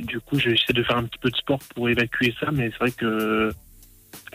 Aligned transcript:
du 0.00 0.20
coup, 0.20 0.38
j'essaie 0.38 0.72
de 0.72 0.82
faire 0.82 0.96
un 0.96 1.04
petit 1.04 1.18
peu 1.20 1.30
de 1.30 1.36
sport 1.36 1.58
pour 1.74 1.88
évacuer 1.88 2.34
ça, 2.40 2.50
mais 2.52 2.70
c'est 2.70 2.78
vrai 2.78 2.90
que 2.92 3.52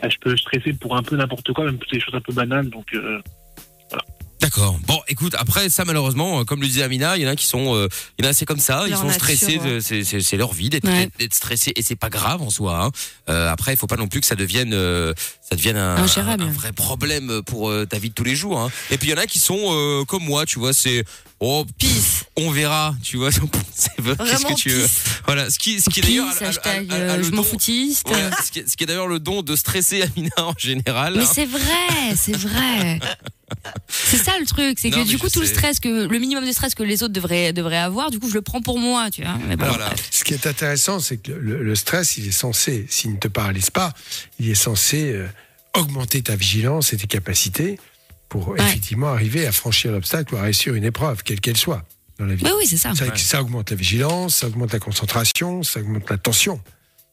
ah, 0.02 0.10
je 0.10 0.18
peux 0.20 0.36
stresser 0.38 0.74
pour 0.74 0.96
un 0.98 1.04
peu 1.04 1.16
n'importe 1.16 1.52
quoi, 1.54 1.66
même 1.66 1.78
pour 1.78 1.88
des 1.92 2.00
choses 2.00 2.16
un 2.16 2.22
peu 2.22 2.34
banales. 2.34 2.70
Donc, 2.70 2.86
euh, 2.94 3.20
D'accord. 4.42 4.78
Bon, 4.86 5.00
écoute, 5.08 5.34
après 5.40 5.70
ça 5.70 5.86
malheureusement, 5.86 6.42
euh, 6.42 6.44
comme 6.44 6.62
le 6.62 6.68
disait 6.68 6.84
Amina, 6.84 7.18
il 7.18 7.24
y 7.24 7.28
en 7.28 7.32
a 7.32 7.36
qui 7.36 7.46
sont, 7.46 7.74
euh, 7.74 7.88
il 8.20 8.26
y 8.26 8.28
en 8.28 8.30
a 8.30 8.34
c'est 8.34 8.46
comme 8.46 8.60
ça, 8.60 8.84
ils 8.88 8.96
sont 8.96 9.06
nature, 9.06 9.14
stressés, 9.16 9.58
ouais. 9.60 9.80
c'est- 9.82 10.04
c'est 10.04 10.20
c'est 10.22 10.38
leur 10.38 10.54
vie 10.54 10.70
d'être 10.70 10.86
Ouais. 10.88 11.10
d'être 11.18 11.34
stressé 11.34 11.72
et 11.76 11.82
c'est 11.82 11.96
pas 11.96 12.10
grave 12.10 12.42
en 12.44 12.50
soi. 12.52 12.84
hein. 12.86 12.92
Euh, 13.30 13.50
après, 13.50 13.74
il 13.74 13.78
faut 13.78 13.88
pas 13.88 13.96
non 13.96 14.08
plus 14.08 14.20
que 14.22 14.28
ça 14.28 14.36
devienne, 14.36 14.74
euh, 14.74 15.14
ça 15.42 15.56
devienne 15.56 15.78
un, 15.78 15.96
Ingérable. 15.96 16.44
un 16.44 16.52
vrai 16.52 16.74
problème 16.74 17.42
pour 17.44 17.70
euh, 17.72 17.86
ta 17.86 17.98
vie 17.98 18.10
de 18.10 18.14
tous 18.14 18.26
les 18.26 18.36
jours. 18.36 18.60
hein. 18.60 18.70
Et 18.92 18.98
puis 19.00 19.08
il 19.08 19.12
y 19.12 19.14
en 19.16 19.22
a 19.22 19.26
qui 19.26 19.40
sont 19.40 19.58
euh, 19.58 20.04
comme 20.06 20.24
moi, 20.24 20.46
tu 20.46 20.60
vois, 20.60 20.74
c'est 20.74 21.06
oh 21.40 21.66
pisse, 21.78 22.26
on 22.38 22.52
verra, 22.52 22.96
tu 23.04 23.18
vois. 23.18 23.32
c'est- 23.32 23.42
Qu'est-ce 23.96 24.02
Vraiment 24.02 24.50
que 24.50 24.60
tu 24.60 24.70
veux 24.70 24.84
pisse. 24.84 25.04
Voilà, 25.26 25.50
ce 25.50 25.60
qui, 25.60 25.82
ce 25.82 25.90
qui 25.90 26.00
est 26.00 26.04
d'ailleurs, 26.04 27.24
je 27.24 27.32
m'en 27.32 27.44
foutiste. 27.44 28.08
Voilà, 28.08 28.32
ce 28.44 28.52
qui 28.52 28.84
est, 28.84 28.86
d'ailleurs 28.86 29.08
le 29.08 29.20
don 29.20 29.42
de 29.42 29.56
stresser 29.56 30.02
Amina 30.04 30.32
en 30.38 30.54
général. 30.58 31.16
Mais 31.16 31.24
hein. 31.24 31.30
c'est 31.32 31.46
vrai, 31.46 32.16
c'est 32.16 32.36
vrai. 32.36 33.00
C'est 33.88 34.18
ça 34.18 34.38
le 34.40 34.46
truc, 34.46 34.80
c'est 34.80 34.90
que 34.90 35.06
du 35.06 35.20
coup 35.20 35.30
tout 35.30 35.40
le 35.40 35.46
stress 35.46 35.80
que 35.80 36.08
le 36.08 36.20
minimum 36.20 36.46
de 36.46 36.52
stress 36.52 36.74
que 36.74 36.82
les 36.84 37.04
autres 37.04 37.14
devraient 37.14 37.54
devraient 37.54 37.78
avoir, 37.78 38.10
du 38.10 38.20
coup 38.20 38.28
je 38.28 38.34
le 38.34 38.42
prends 38.42 38.62
pour 38.62 38.80
moi, 38.80 39.12
tu 39.12 39.22
vois. 39.22 39.38
Mais 39.48 39.56
bon, 39.56 39.68
Voilà. 39.68 39.94
Ce 40.12 40.24
qui 40.24 40.34
est 40.34 40.48
intéressant, 40.48 41.00
c'est 41.00 41.18
que 41.18 41.32
le, 41.32 41.64
le 41.64 41.76
stress, 41.76 42.18
il 42.18 42.28
est 42.28 42.32
censé, 42.32 42.86
s'il 42.90 43.14
ne 43.14 43.18
te 43.18 43.28
paralyse 43.28 43.70
pas, 43.70 43.94
il 44.40 44.50
est 44.50 44.56
censé 44.56 45.12
euh, 45.14 45.28
augmenter 45.76 46.24
ta 46.24 46.36
vigilance 46.36 46.94
et 46.94 46.98
tes 46.98 47.08
capacités 47.08 47.80
pour 48.30 48.56
effectivement 48.58 49.08
arriver 49.14 49.46
à 49.48 49.52
franchir 49.52 49.92
l'obstacle 49.92 50.34
ou 50.34 50.38
à 50.38 50.42
réussir 50.44 50.74
une 50.76 50.84
épreuve, 50.84 51.24
quelle 51.24 51.40
qu'elle 51.40 51.58
soit, 51.58 51.84
dans 52.20 52.26
la 52.26 52.36
vie. 52.36 52.44
Oui 52.46 52.52
oui 52.60 52.66
c'est 52.68 52.78
ça. 52.78 52.94
Ça, 52.96 53.06
Ouais. 53.06 53.12
ça 53.18 53.42
augmente 53.42 53.70
la 53.70 53.76
vigilance, 53.76 54.38
ça 54.38 54.48
augmente 54.48 54.74
la 54.74 54.80
concentration, 54.80 55.64
ça 55.64 55.80
augmente 55.80 56.10
la 56.10 56.18
tension. 56.18 56.60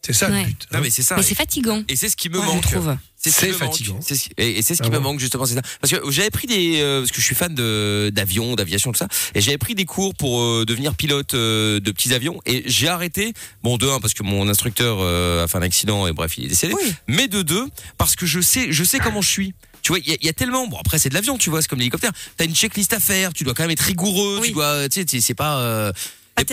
C'est 0.04 0.14
ça 0.14 0.28
Ouais. 0.30 0.40
le 0.40 0.46
but. 0.48 0.66
Non 0.72 0.78
hein. 0.78 0.82
mais 0.82 0.90
c'est 0.90 1.02
ça. 1.02 1.14
Mais 1.16 1.22
c'est 1.22 1.36
fatigant. 1.36 1.84
Et 1.88 1.94
c'est 1.94 2.08
ce 2.08 2.16
qui 2.16 2.28
me 2.28 2.36
Ouais, 2.36 2.44
je 2.44 2.50
manque. 2.52 2.62
trouve. 2.62 2.96
C'est 3.18 3.46
me 3.46 3.52
manque. 3.52 3.58
fatigant. 3.60 3.98
C'est 4.02 4.16
ce 4.16 4.24
qui- 4.24 4.30
et 4.36 4.58
et 4.58 4.62
c'est 4.62 4.74
ce 4.74 4.82
Ah 4.82 4.86
qui 4.86 4.90
me 4.90 4.96
bon 4.98 5.04
manque 5.12 5.20
justement, 5.20 5.44
c'est 5.44 5.54
ça. 5.54 5.62
Parce 5.80 5.92
que 5.92 6.10
j'avais 6.10 6.30
pris 6.30 6.48
des, 6.48 6.80
euh, 6.80 6.98
parce 7.02 7.12
que 7.12 7.20
je 7.20 7.24
suis 7.24 7.36
fan 7.36 7.54
de 7.54 8.10
d'avion, 8.12 8.56
d'aviation, 8.56 8.90
tout 8.90 8.98
ça, 8.98 9.06
et 9.36 9.40
j'avais 9.40 9.58
pris 9.58 9.76
des 9.76 9.84
cours 9.84 10.12
pour 10.16 10.40
euh, 10.42 10.64
devenir 10.66 10.96
pilote 10.96 11.34
euh, 11.34 11.78
de 11.78 11.92
petits 11.92 12.12
avions, 12.14 12.40
et 12.46 12.64
j'ai 12.66 12.88
arrêté. 12.88 13.32
Bon, 13.62 13.76
de 13.76 13.86
un 13.88 14.00
parce 14.00 14.12
que 14.12 14.24
mon 14.24 14.48
instructeur 14.48 14.96
euh, 15.00 15.44
a 15.44 15.46
fait 15.46 15.58
un 15.58 15.62
accident 15.62 16.08
et 16.08 16.12
bref, 16.12 16.36
il 16.36 16.46
est 16.46 16.48
décédé. 16.48 16.74
Oui. 16.74 16.92
Mais 17.06 17.28
de 17.28 17.42
deux 17.42 17.68
parce 17.96 18.16
que 18.16 18.26
je 18.26 18.40
sais, 18.40 18.72
je 18.72 18.82
sais 18.82 18.98
comment 18.98 19.22
je 19.22 19.28
suis. 19.28 19.54
Tu 19.82 19.88
vois, 19.92 19.98
il 19.98 20.08
y, 20.08 20.12
a- 20.12 20.16
il 20.20 20.26
y 20.26 20.28
a 20.28 20.32
tellement. 20.32 20.66
Bon, 20.68 20.78
après 20.78 20.98
c'est 20.98 21.08
de 21.08 21.14
l'avion, 21.14 21.36
tu 21.38 21.50
vois, 21.50 21.60
c'est 21.62 21.68
comme 21.68 21.78
l'hélicoptère. 21.80 22.12
T'as 22.36 22.44
une 22.44 22.54
checklist 22.54 22.92
à 22.92 23.00
faire, 23.00 23.32
tu 23.32 23.44
dois 23.44 23.52
quand 23.54 23.64
même 23.64 23.70
être 23.72 23.80
rigoureux, 23.80 24.38
Oui. 24.40 24.48
tu 24.48 24.54
dois, 24.54 24.88
tu 24.88 25.00
sais, 25.00 25.04
tu 25.04 25.16
sais, 25.18 25.26
c'est 25.26 25.34
pas. 25.34 25.58
euh, 25.58 25.92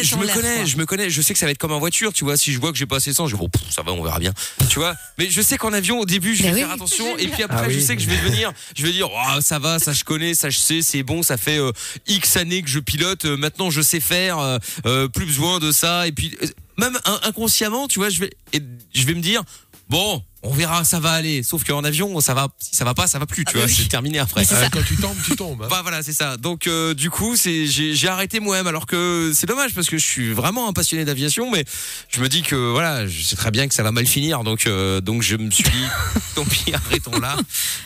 je 0.02 0.16
me 0.18 0.28
connais, 0.28 0.56
quoi. 0.58 0.66
je 0.66 0.76
me 0.78 0.86
connais, 0.86 1.10
je 1.10 1.22
sais 1.22 1.34
que 1.34 1.40
ça 1.40 1.46
va 1.46 1.52
être 1.52 1.58
comme 1.58 1.72
en 1.72 1.80
voiture, 1.80 2.12
tu 2.12 2.24
vois. 2.26 2.36
Si 2.38 2.52
je 2.52 2.60
vois 2.60 2.72
que 2.72 2.78
j'ai 2.78 2.86
pas 2.86 2.98
assez 2.98 3.12
de 3.12 3.16
sang, 3.16 3.28
je 3.28 3.36
vais 3.36 3.40
bon, 3.40 3.48
pff, 3.50 3.62
ça 3.72 3.82
va, 3.82 3.92
on 3.94 4.04
verra 4.04 4.20
bien, 4.20 4.34
tu 4.70 4.78
vois. 4.78 4.94
Mais 5.18 5.30
je 5.30 5.42
sais 5.42 5.58
qu'en 5.58 5.72
avion, 5.74 6.00
au 6.00 6.06
début, 6.06 6.36
je 6.36 6.44
vais 6.44 6.52
oui. 6.52 6.60
faire 6.60 6.72
attention, 6.72 7.18
et 7.18 7.28
puis 7.28 7.44
après, 7.44 7.58
Ah 7.62 7.66
oui. 7.68 7.74
je 7.76 7.80
sais 7.80 7.96
que 7.96 8.02
je 8.02 8.08
vais 8.10 8.18
venir, 8.18 8.52
je 8.76 8.86
vais 8.86 8.92
dire, 8.92 9.08
oh, 9.10 9.42
ça 9.42 9.58
va, 9.58 9.80
ça 9.80 9.94
je 9.94 10.04
connais, 10.04 10.34
ça 10.34 10.50
je 10.50 10.60
sais, 10.60 10.82
c'est 10.82 11.02
bon, 11.04 11.24
ça 11.24 11.38
fait 11.38 11.58
euh, 11.60 11.72
X 12.08 12.36
années 12.36 12.62
que 12.62 12.70
je 12.70 12.80
pilote, 12.80 13.24
euh, 13.26 13.38
maintenant 13.38 13.70
je 13.72 13.82
sais 13.82 14.00
faire, 14.02 14.38
euh, 14.40 14.58
euh, 14.86 15.08
plus 15.08 15.26
besoin 15.26 15.60
de 15.60 15.72
ça, 15.72 16.08
et 16.08 16.12
puis 16.12 16.36
euh, 16.44 16.48
même 16.78 16.98
in- 17.06 17.20
inconsciemment, 17.24 17.88
tu 17.88 18.00
vois, 18.00 18.10
je 18.10 18.20
vais, 18.20 18.32
et 18.54 18.62
je 18.94 19.06
vais 19.06 19.14
me 19.14 19.22
dire, 19.22 19.44
bon, 19.88 20.22
on 20.44 20.54
verra, 20.54 20.84
ça 20.84 21.00
va 21.00 21.12
aller. 21.12 21.44
Sauf 21.44 21.64
qu'en 21.64 21.84
avion, 21.84 22.20
ça 22.22 22.34
va, 22.34 22.48
si 22.60 22.76
ça 22.76 22.86
va 22.86 22.94
pas, 22.94 23.08
ça 23.08 23.20
va 23.20 23.26
plus, 23.26 23.44
tu 23.46 23.58
vois, 23.58 23.68
c'est 23.68 23.88
terminé 23.90 24.20
après. 24.20 24.44
Ah, 24.52 24.70
quand 24.72 24.84
tu 24.86 24.96
tombes, 24.96 25.18
tu 25.26 25.36
tombes. 25.36 25.62
hein. 25.64 25.68
Bah 25.70 25.80
voilà, 25.82 26.02
c'est 26.04 26.14
ça. 26.14 26.38
Donc 26.38 26.68
euh, 26.68 26.94
du 26.94 27.10
coup, 27.10 27.36
c'est 27.36 27.66
j'ai 27.68 28.08
arrêté 28.08 28.40
moi-même 28.40 28.68
alors 28.68 28.86
que 28.86 29.32
c'est 29.36 29.48
dommage 29.48 29.74
parce 29.74 29.88
que 29.88 29.98
je 29.98 30.06
suis 30.06 30.32
vraiment 30.34 30.68
un 30.70 30.74
passionné 30.74 31.06
d'aviation 31.06 31.52
mais 31.52 31.66
je 32.10 32.22
me 32.22 32.30
dis 32.30 32.42
que 32.42 32.56
voilà, 32.56 33.08
je 33.08 33.22
sais 33.24 33.36
très 33.36 33.52
bien 33.52 33.68
que 33.68 33.74
ça 33.74 33.84
va 33.84 33.92
mal 33.92 34.06
finir 34.06 34.44
donc 34.44 34.66
euh, 34.68 35.02
donc 35.02 35.22
je 35.22 35.36
me 35.36 35.52
suis 35.52 35.64
dit 35.64 35.86
tant 36.36 36.46
pis, 36.46 36.74
arrêtons 36.74 37.20
là. 37.20 37.36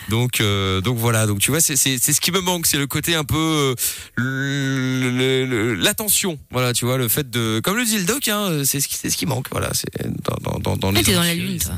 Donc 0.09 0.39
euh, 0.41 0.81
donc 0.81 0.97
voilà, 0.97 1.25
donc 1.25 1.39
tu 1.39 1.51
vois 1.51 1.59
c'est 1.61 1.75
ce 1.75 2.21
qui 2.21 2.31
me 2.31 2.41
manque, 2.41 2.67
c'est 2.67 2.77
le 2.77 2.87
côté 2.87 3.15
un 3.15 3.23
peu 3.23 3.73
euh, 4.19 5.75
l'attention. 5.77 6.37
Voilà, 6.51 6.73
tu 6.73 6.85
vois, 6.85 6.97
le 6.97 7.07
fait 7.07 7.29
de 7.29 7.59
comme 7.63 7.77
le 7.77 7.85
dit 7.85 7.97
le 7.97 8.05
doc 8.05 8.27
hein, 8.27 8.61
c'est 8.65 8.79
ce 8.79 8.87
qui 8.87 8.95
c'est 8.95 9.09
ce 9.09 9.17
qui 9.17 9.25
manque, 9.25 9.47
voilà, 9.51 9.71
c'est 9.73 9.87
dans 10.23 10.35
dans 10.51 10.59
dans, 10.59 10.77
dans 10.77 10.89
Ah, 10.89 10.97
les 10.99 11.03
t'es 11.03 11.13
dans 11.13 11.23
la 11.23 11.33
lune 11.33 11.57
toi. 11.59 11.73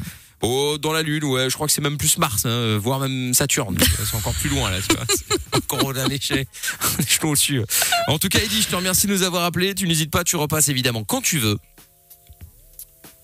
Oh, 0.46 0.78
dans 0.78 0.94
la 0.94 1.02
Lune, 1.02 1.24
ouais. 1.24 1.50
Je 1.50 1.56
crois 1.56 1.68
que 1.68 1.74
c'est 1.74 1.82
même 1.82 1.98
plus 1.98 2.18
Mars, 2.18 2.46
hein, 2.46 2.78
voire 2.78 3.00
même 3.00 3.34
Saturne. 3.34 3.78
C'est 4.06 4.16
encore 4.16 4.34
plus 4.34 4.50
loin, 4.50 4.70
là, 4.70 4.78
tu 4.88 4.96
vois. 4.96 5.06
Encore 5.54 5.98
un 5.98 6.10
échelle, 6.10 6.46
un 6.82 7.02
échelon 7.02 7.30
au-dessus. 7.30 7.62
En 8.08 8.20
tout 8.20 8.30
cas, 8.30 8.40
Eddie, 8.40 8.62
je 8.62 8.68
te 8.68 8.76
remercie 8.76 9.08
de 9.08 9.14
nous 9.14 9.24
avoir 9.24 9.44
appelés. 9.44 9.74
Tu 9.74 9.88
n'hésites 9.88 10.12
pas, 10.12 10.24
tu 10.24 10.36
repasses 10.36 10.70
évidemment 10.70 11.04
quand 11.04 11.22
tu 11.22 11.40
veux. 11.40 11.58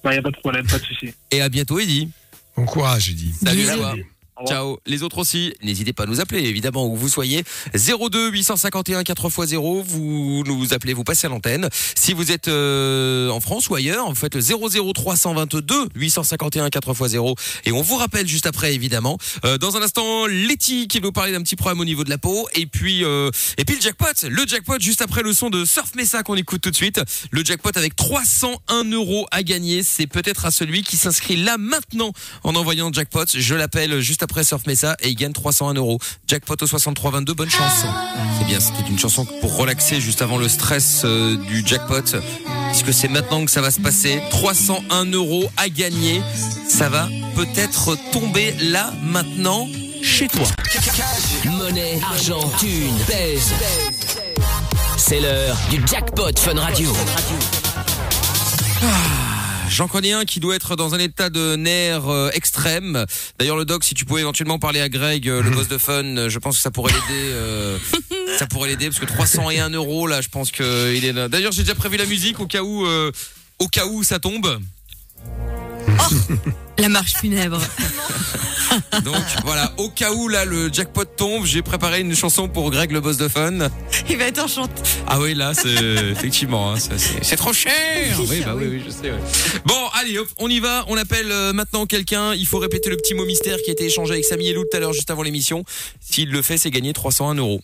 il 0.05 0.11
n'y 0.11 0.17
a 0.17 0.21
pas 0.21 0.31
de 0.31 0.37
problème, 0.37 0.65
pas 0.65 0.79
de 0.79 0.85
souci. 0.85 1.13
Et 1.31 1.41
à 1.41 1.49
bientôt, 1.49 1.79
Eddie. 1.79 2.09
Bon 2.57 2.65
courage, 2.65 3.03
j'ai 3.05 3.13
dit. 3.13 3.33
Salut 3.43 3.67
à 3.69 3.75
toi. 3.75 3.95
Ciao. 4.47 4.79
Les 4.85 5.03
autres 5.03 5.19
aussi, 5.19 5.53
n'hésitez 5.63 5.93
pas 5.93 6.03
à 6.03 6.05
nous 6.05 6.19
appeler, 6.19 6.43
évidemment, 6.43 6.87
où 6.87 6.95
vous 6.95 7.09
soyez. 7.09 7.43
02 7.73 8.29
851 8.31 9.01
4x0, 9.01 9.83
vous 9.83 10.43
nous 10.45 10.73
appelez, 10.73 10.93
vous 10.93 11.03
passez 11.03 11.27
à 11.27 11.29
l'antenne. 11.29 11.69
Si 11.95 12.13
vous 12.13 12.31
êtes 12.31 12.47
euh, 12.47 13.29
en 13.29 13.39
France 13.39 13.69
ou 13.69 13.75
ailleurs, 13.75 14.09
vous 14.09 14.15
faites 14.15 14.35
le 14.35 14.41
00 14.41 14.93
322 14.93 15.89
851 15.95 16.67
4x0 16.69 17.35
et 17.65 17.71
on 17.71 17.81
vous 17.81 17.97
rappelle 17.97 18.27
juste 18.27 18.45
après, 18.45 18.73
évidemment. 18.73 19.17
Euh, 19.45 19.57
dans 19.57 19.77
un 19.77 19.81
instant, 19.81 20.25
Letty 20.25 20.87
qui 20.87 20.99
va 20.99 21.07
vous 21.07 21.11
parler 21.11 21.31
d'un 21.31 21.41
petit 21.41 21.55
problème 21.55 21.79
au 21.79 21.85
niveau 21.85 22.03
de 22.03 22.09
la 22.09 22.17
peau 22.17 22.47
et 22.53 22.65
puis 22.65 23.03
euh, 23.03 23.29
et 23.57 23.65
puis 23.65 23.75
le 23.75 23.81
jackpot, 23.81 24.27
le 24.27 24.47
jackpot 24.47 24.79
juste 24.79 25.01
après 25.01 25.23
le 25.23 25.33
son 25.33 25.49
de 25.49 25.65
Surf 25.65 25.93
Mesa 25.95 26.23
qu'on 26.23 26.35
écoute 26.35 26.61
tout 26.61 26.71
de 26.71 26.75
suite. 26.75 27.01
Le 27.31 27.43
jackpot 27.43 27.71
avec 27.75 27.95
301 27.95 28.83
euros 28.91 29.27
à 29.31 29.43
gagner, 29.43 29.83
c'est 29.83 30.07
peut-être 30.07 30.45
à 30.45 30.51
celui 30.51 30.83
qui 30.83 30.97
s'inscrit 30.97 31.35
là 31.37 31.57
maintenant 31.57 32.13
en 32.43 32.55
envoyant 32.55 32.91
jackpot. 32.91 33.25
Je 33.33 33.55
l'appelle 33.55 33.99
juste 33.99 34.23
après 34.23 34.30
Surf 34.43 34.65
Mesa 34.65 34.95
et 35.01 35.09
il 35.09 35.15
gagne 35.15 35.33
301 35.33 35.73
euros. 35.75 35.99
Jackpot 36.27 36.55
au 36.61 36.67
6322, 36.67 37.33
bonne 37.33 37.49
chance. 37.49 37.85
C'est 38.39 38.45
bien, 38.45 38.59
c'était 38.59 38.89
une 38.89 38.99
chanson 38.99 39.25
pour 39.41 39.55
relaxer 39.57 40.01
juste 40.01 40.21
avant 40.21 40.37
le 40.37 40.47
stress 40.49 41.01
euh, 41.03 41.35
du 41.35 41.65
jackpot. 41.65 42.17
Puisque 42.71 42.93
c'est 42.93 43.07
maintenant 43.07 43.45
que 43.45 43.51
ça 43.51 43.61
va 43.61 43.71
se 43.71 43.79
passer? 43.79 44.21
301 44.31 45.05
euros 45.11 45.49
à 45.57 45.69
gagner. 45.69 46.21
Ça 46.67 46.89
va 46.89 47.09
peut-être 47.35 47.97
tomber 48.11 48.53
là 48.61 48.93
maintenant 49.03 49.67
chez 50.01 50.27
toi. 50.27 50.47
Monnaie, 51.45 51.99
argent, 52.09 52.49
thune, 52.59 52.97
pèse. 53.07 53.53
C'est 54.97 55.19
l'heure 55.19 55.57
du 55.69 55.81
jackpot 55.87 56.37
Fun 56.37 56.59
Radio. 56.59 56.93
J'en 59.71 59.87
connais 59.87 60.11
un 60.11 60.25
qui 60.25 60.41
doit 60.41 60.55
être 60.55 60.75
dans 60.75 60.95
un 60.95 60.99
état 60.99 61.29
de 61.29 61.55
nerf 61.55 62.09
euh, 62.09 62.29
extrême. 62.33 63.05
D'ailleurs, 63.39 63.55
le 63.55 63.63
doc, 63.63 63.85
si 63.85 63.93
tu 63.93 64.03
pouvais 64.03 64.19
éventuellement 64.21 64.59
parler 64.59 64.81
à 64.81 64.89
Greg, 64.89 65.29
euh, 65.29 65.41
le 65.41 65.49
boss 65.49 65.69
de 65.69 65.77
fun, 65.77 66.27
je 66.27 66.39
pense 66.39 66.57
que 66.57 66.61
ça 66.61 66.71
pourrait 66.71 66.91
l'aider. 66.91 67.31
euh, 67.31 67.77
ça 68.37 68.47
pourrait 68.47 68.69
l'aider 68.69 68.87
parce 68.89 68.99
que 68.99 69.05
301 69.05 69.69
euros 69.69 70.07
là, 70.07 70.19
je 70.21 70.27
pense 70.27 70.51
que 70.51 70.93
il 70.93 71.05
est 71.05 71.13
là. 71.13 71.29
D'ailleurs, 71.29 71.53
j'ai 71.53 71.63
déjà 71.63 71.75
prévu 71.75 71.95
la 71.95 72.05
musique 72.05 72.41
au 72.41 72.47
cas 72.47 72.63
où, 72.63 72.85
euh, 72.85 73.11
au 73.59 73.67
cas 73.69 73.85
où 73.85 74.03
ça 74.03 74.19
tombe. 74.19 74.59
La 76.77 76.89
marche 76.89 77.13
funèbre. 77.13 77.61
Donc 79.03 79.15
voilà, 79.43 79.73
au 79.77 79.89
cas 79.89 80.11
où 80.11 80.27
là 80.27 80.45
le 80.45 80.71
jackpot 80.71 81.03
tombe, 81.05 81.45
j'ai 81.45 81.61
préparé 81.61 81.99
une 82.01 82.15
chanson 82.15 82.47
pour 82.47 82.71
Greg, 82.71 82.91
le 82.91 83.01
boss 83.01 83.17
de 83.17 83.27
fun. 83.27 83.69
Il 84.11 84.17
va 84.17 84.25
être 84.25 84.43
enchanté. 84.43 84.73
Ah 85.07 85.21
oui, 85.21 85.33
là, 85.33 85.53
c'est 85.53 85.69
effectivement, 86.11 86.73
hein, 86.73 86.77
ça, 86.77 86.97
c'est 86.97 87.23
c'est 87.23 87.37
trop 87.37 87.53
cher. 87.53 87.73
Oui, 88.29 88.41
bah 88.45 88.55
oui, 88.57 88.65
oui, 88.69 88.81
je 88.85 88.91
sais. 88.91 89.09
ouais. 89.09 89.17
Bon, 89.63 89.87
allez, 89.93 90.17
hop, 90.17 90.27
on 90.37 90.49
y 90.49 90.59
va. 90.59 90.83
On 90.89 90.97
appelle 90.97 91.31
euh, 91.31 91.53
maintenant 91.53 91.85
quelqu'un. 91.85 92.33
Il 92.35 92.45
faut 92.45 92.57
répéter 92.57 92.89
le 92.89 92.97
petit 92.97 93.13
mot 93.13 93.23
mystère 93.23 93.55
qui 93.63 93.69
a 93.69 93.73
été 93.73 93.85
échangé 93.85 94.11
avec 94.11 94.25
Samy 94.25 94.49
et 94.49 94.53
Lou 94.53 94.63
tout 94.63 94.75
à 94.75 94.81
l'heure, 94.81 94.91
juste 94.91 95.09
avant 95.11 95.23
l'émission. 95.23 95.63
S'il 96.01 96.29
le 96.29 96.41
fait, 96.41 96.57
c'est 96.57 96.71
gagner 96.71 96.91
301 96.91 97.35
euros. 97.35 97.61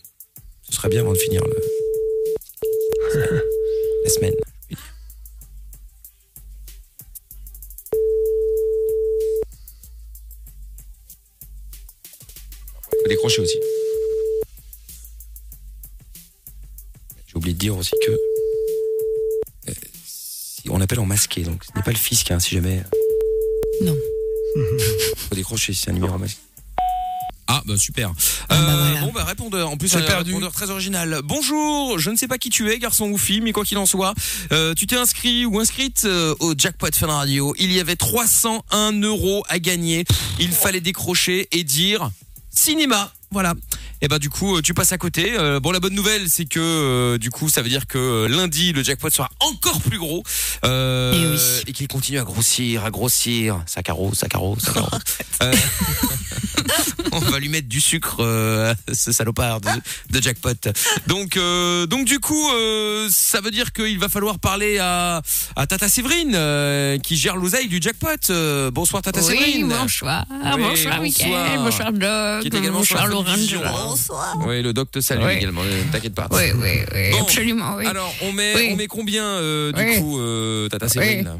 Ce 0.70 0.74
serait 0.74 0.88
bien 0.88 1.00
avant 1.02 1.12
de 1.12 1.18
finir 1.18 1.42
le... 1.44 3.42
la 4.04 4.10
semaine. 4.10 4.32
Faut 12.90 13.08
décrocher 13.08 13.42
aussi. 13.42 13.58
Oublié 17.48 17.54
de 17.54 17.58
dire 17.58 17.76
aussi 17.76 17.92
que 18.04 18.12
euh, 19.70 19.74
on 20.70 20.80
appelle 20.80 21.00
en 21.00 21.06
masqué, 21.06 21.42
donc 21.42 21.64
ce 21.64 21.70
n'est 21.76 21.82
pas 21.82 21.92
le 21.92 21.96
fisc, 21.96 22.30
hein, 22.30 22.38
si 22.40 22.54
jamais. 22.54 22.82
Non. 23.82 23.96
Faut 25.16 25.34
décrocher 25.34 25.72
si 25.72 25.82
c'est 25.82 25.90
un 25.90 25.94
numéro 25.94 26.18
masqué. 26.18 26.40
Ah 27.50 27.62
bah 27.64 27.78
super. 27.78 28.12
Ah, 28.50 28.56
bah, 28.56 28.56
Euh, 28.58 28.90
voilà. 28.90 29.06
Bon 29.06 29.12
bah 29.12 29.24
répondeur. 29.24 29.70
En 29.70 29.78
plus 29.78 29.94
un 29.96 30.02
perdu. 30.02 30.32
répondeur 30.32 30.52
très 30.52 30.68
original. 30.68 31.20
Bonjour. 31.24 31.98
Je 31.98 32.10
ne 32.10 32.16
sais 32.16 32.28
pas 32.28 32.36
qui 32.36 32.50
tu 32.50 32.70
es, 32.70 32.78
garçon 32.78 33.08
ou 33.08 33.16
fille, 33.16 33.40
mais 33.40 33.52
quoi 33.52 33.64
qu'il 33.64 33.78
en 33.78 33.86
soit, 33.86 34.12
euh, 34.52 34.74
tu 34.74 34.86
t'es 34.86 34.96
inscrit 34.96 35.46
ou 35.46 35.58
inscrite 35.58 36.02
euh, 36.04 36.34
au 36.40 36.52
jackpot 36.56 36.94
Fun 36.94 37.06
Radio. 37.06 37.54
Il 37.58 37.72
y 37.72 37.80
avait 37.80 37.96
301 37.96 39.00
euros 39.00 39.44
à 39.48 39.58
gagner. 39.60 40.04
Il 40.38 40.52
fallait 40.52 40.82
décrocher 40.82 41.48
et 41.52 41.64
dire 41.64 42.10
cinéma. 42.50 43.10
Voilà. 43.30 43.54
Et 44.00 44.08
ben 44.08 44.18
du 44.18 44.30
coup, 44.30 44.56
euh, 44.56 44.62
tu 44.62 44.74
passes 44.74 44.92
à 44.92 44.98
côté. 44.98 45.32
Euh, 45.36 45.58
bon, 45.60 45.72
la 45.72 45.80
bonne 45.80 45.94
nouvelle, 45.94 46.28
c'est 46.30 46.44
que 46.44 46.60
euh, 46.60 47.18
du 47.18 47.30
coup, 47.30 47.48
ça 47.48 47.62
veut 47.62 47.68
dire 47.68 47.86
que 47.86 47.98
euh, 47.98 48.28
lundi, 48.28 48.72
le 48.72 48.82
jackpot 48.84 49.10
sera 49.10 49.28
encore 49.40 49.80
plus 49.80 49.98
gros 49.98 50.22
euh, 50.64 51.12
Eh 51.14 51.26
oui. 51.34 51.62
et 51.68 51.72
qu'il 51.72 51.88
continue 51.88 52.18
à 52.18 52.24
grossir, 52.24 52.84
à 52.84 52.90
grossir. 52.90 53.62
Ça 53.66 53.82
carreau. 53.82 54.12
Euh, 55.40 55.54
on 57.12 57.20
va 57.20 57.38
lui 57.38 57.48
mettre 57.48 57.68
du 57.68 57.80
sucre, 57.80 58.16
euh, 58.20 58.74
à 58.88 58.94
ce 58.94 59.12
salopard 59.12 59.60
de, 59.60 59.68
de 60.10 60.20
jackpot. 60.20 60.50
Donc, 61.06 61.36
euh, 61.36 61.86
donc 61.86 62.06
du 62.06 62.18
coup, 62.18 62.50
euh, 62.50 63.08
ça 63.08 63.40
veut 63.40 63.52
dire 63.52 63.72
qu'il 63.72 64.00
va 64.00 64.08
falloir 64.08 64.40
parler 64.40 64.78
à, 64.78 65.22
à 65.54 65.66
Tata 65.68 65.88
Séverine, 65.88 66.32
euh, 66.34 66.98
qui 66.98 67.16
gère 67.16 67.36
l'oseille 67.36 67.68
du 67.68 67.80
jackpot. 67.80 68.08
Euh, 68.30 68.72
bonsoir 68.72 69.00
Tata 69.00 69.20
Oui, 69.20 69.26
Séverine. 69.26 69.68
bonsoir. 69.68 70.24
Oui, 70.28 70.38
bonsoir, 70.42 70.58
bonsoir. 70.68 71.00
Mickaël. 71.00 71.58
Bonsoir, 71.60 71.92
Doc. 71.92 72.40
Qui 72.42 72.48
est 72.48 72.58
également 72.58 72.82
sur 72.82 72.96
bonsoir, 72.96 73.04
la 73.04 73.08
Laurent. 73.14 73.87
Hein. 73.94 74.38
Oui, 74.46 74.62
le 74.62 74.72
doc 74.72 74.90
te 74.90 75.00
salue 75.00 75.24
Oui. 75.24 75.32
également. 75.34 75.62
Ne 75.62 75.90
t'inquiète 75.92 76.14
pas. 76.14 76.28
Oui, 76.30 76.44
oui, 76.54 76.80
oui, 76.94 77.10
Bon. 77.12 77.22
absolument, 77.22 77.74
oui. 77.76 77.86
Alors, 77.86 78.12
on 78.22 78.32
met, 78.32 78.54
Oui. 78.54 78.68
on 78.72 78.76
met 78.76 78.86
combien 78.86 79.24
euh, 79.24 79.72
du 79.72 79.82
Oui. 79.82 79.98
coup, 80.00 80.18
euh, 80.20 80.68
Tata 80.68 80.88
Séverine 80.88 81.24
là? 81.24 81.36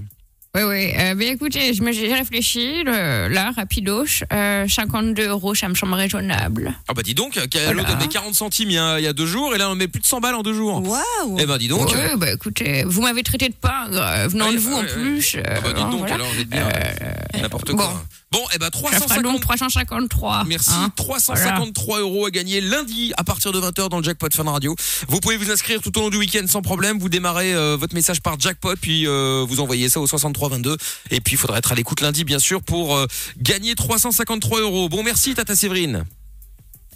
Oui, 0.58 0.64
oui. 0.68 0.92
Euh, 0.98 1.14
écoutez, 1.20 1.72
je 1.74 1.82
me- 1.82 1.92
j'ai 1.92 2.12
réfléchi, 2.12 2.82
le- 2.84 3.28
là, 3.28 3.52
rapidos. 3.54 4.04
Euh, 4.32 4.66
52 4.68 5.28
euros, 5.28 5.54
ça 5.54 5.68
me 5.68 5.74
semble 5.74 5.94
raisonnable. 5.94 6.74
Ah 6.88 6.94
bah 6.94 7.02
dis 7.02 7.14
donc, 7.14 7.36
euh, 7.36 7.46
Voilà. 7.52 7.72
l'autre 7.72 7.90
avait 7.94 8.08
40 8.08 8.34
centimes 8.34 8.70
il 8.70 8.74
y, 8.74 8.78
a, 8.78 8.98
il 8.98 9.04
y 9.04 9.06
a 9.06 9.12
deux 9.12 9.26
jours 9.26 9.54
et 9.54 9.58
là 9.58 9.70
on 9.70 9.74
met 9.76 9.88
plus 9.88 10.00
de 10.00 10.06
100 10.06 10.20
balles 10.20 10.34
en 10.34 10.42
deux 10.42 10.54
jours. 10.54 10.82
Waouh 10.86 11.36
Eh 11.38 11.46
ben 11.46 11.58
dis 11.58 11.68
donc. 11.68 11.88
Oui, 11.92 12.16
bah 12.16 12.32
écoutez, 12.32 12.84
vous 12.84 13.02
m'avez 13.02 13.22
traité 13.22 13.48
de 13.48 13.54
pingre, 13.54 14.00
euh, 14.02 14.26
venant 14.28 14.52
de 14.52 14.58
vous 14.58 14.74
en 14.74 14.82
plus. 14.84 15.36
euh, 15.36 15.42
Ah 15.46 15.60
bah 15.62 15.72
dis 15.74 15.82
donc, 15.82 15.98
voilà. 16.00 16.14
alors 16.16 16.28
on 16.36 16.40
est 16.40 16.44
bien. 16.44 16.68
N'importe 17.40 17.70
bon. 17.70 17.76
quoi. 17.76 18.04
Bon, 18.30 18.40
eh 18.54 18.58
ben 18.58 18.66
Ça 18.66 18.70
fera 18.78 18.90
350 18.90 19.22
donc 19.22 19.40
353. 19.40 20.44
Merci. 20.46 20.70
hein. 20.74 20.90
353 20.96 22.00
euros 22.00 22.26
à 22.26 22.30
gagner 22.30 22.60
lundi 22.60 23.12
à 23.16 23.24
partir 23.24 23.52
de 23.52 23.58
20h 23.60 23.88
dans 23.88 23.98
le 23.98 24.04
jackpot 24.04 24.28
Fun 24.34 24.44
Radio. 24.50 24.74
Vous 25.08 25.20
pouvez 25.20 25.38
vous 25.38 25.50
inscrire 25.50 25.80
tout 25.80 25.96
au 25.96 26.02
long 26.02 26.10
du 26.10 26.18
week-end 26.18 26.44
sans 26.46 26.60
problème. 26.60 26.98
Vous 26.98 27.08
démarrez 27.08 27.54
euh, 27.54 27.76
votre 27.80 27.94
message 27.94 28.20
par 28.20 28.38
jackpot 28.38 28.74
puis 28.78 29.06
euh, 29.06 29.46
vous 29.48 29.60
envoyez 29.60 29.88
ça 29.88 30.00
au 30.00 30.06
6322 30.48 30.76
et 31.10 31.20
puis 31.20 31.34
il 31.34 31.38
faudra 31.38 31.58
être 31.58 31.72
à 31.72 31.74
l'écoute 31.74 32.00
lundi 32.00 32.24
bien 32.24 32.38
sûr 32.38 32.62
pour 32.62 32.96
euh, 32.96 33.06
gagner 33.38 33.74
353 33.74 34.60
euros. 34.60 34.88
Bon 34.88 35.02
merci 35.02 35.34
Tata 35.34 35.54
Séverine. 35.54 36.04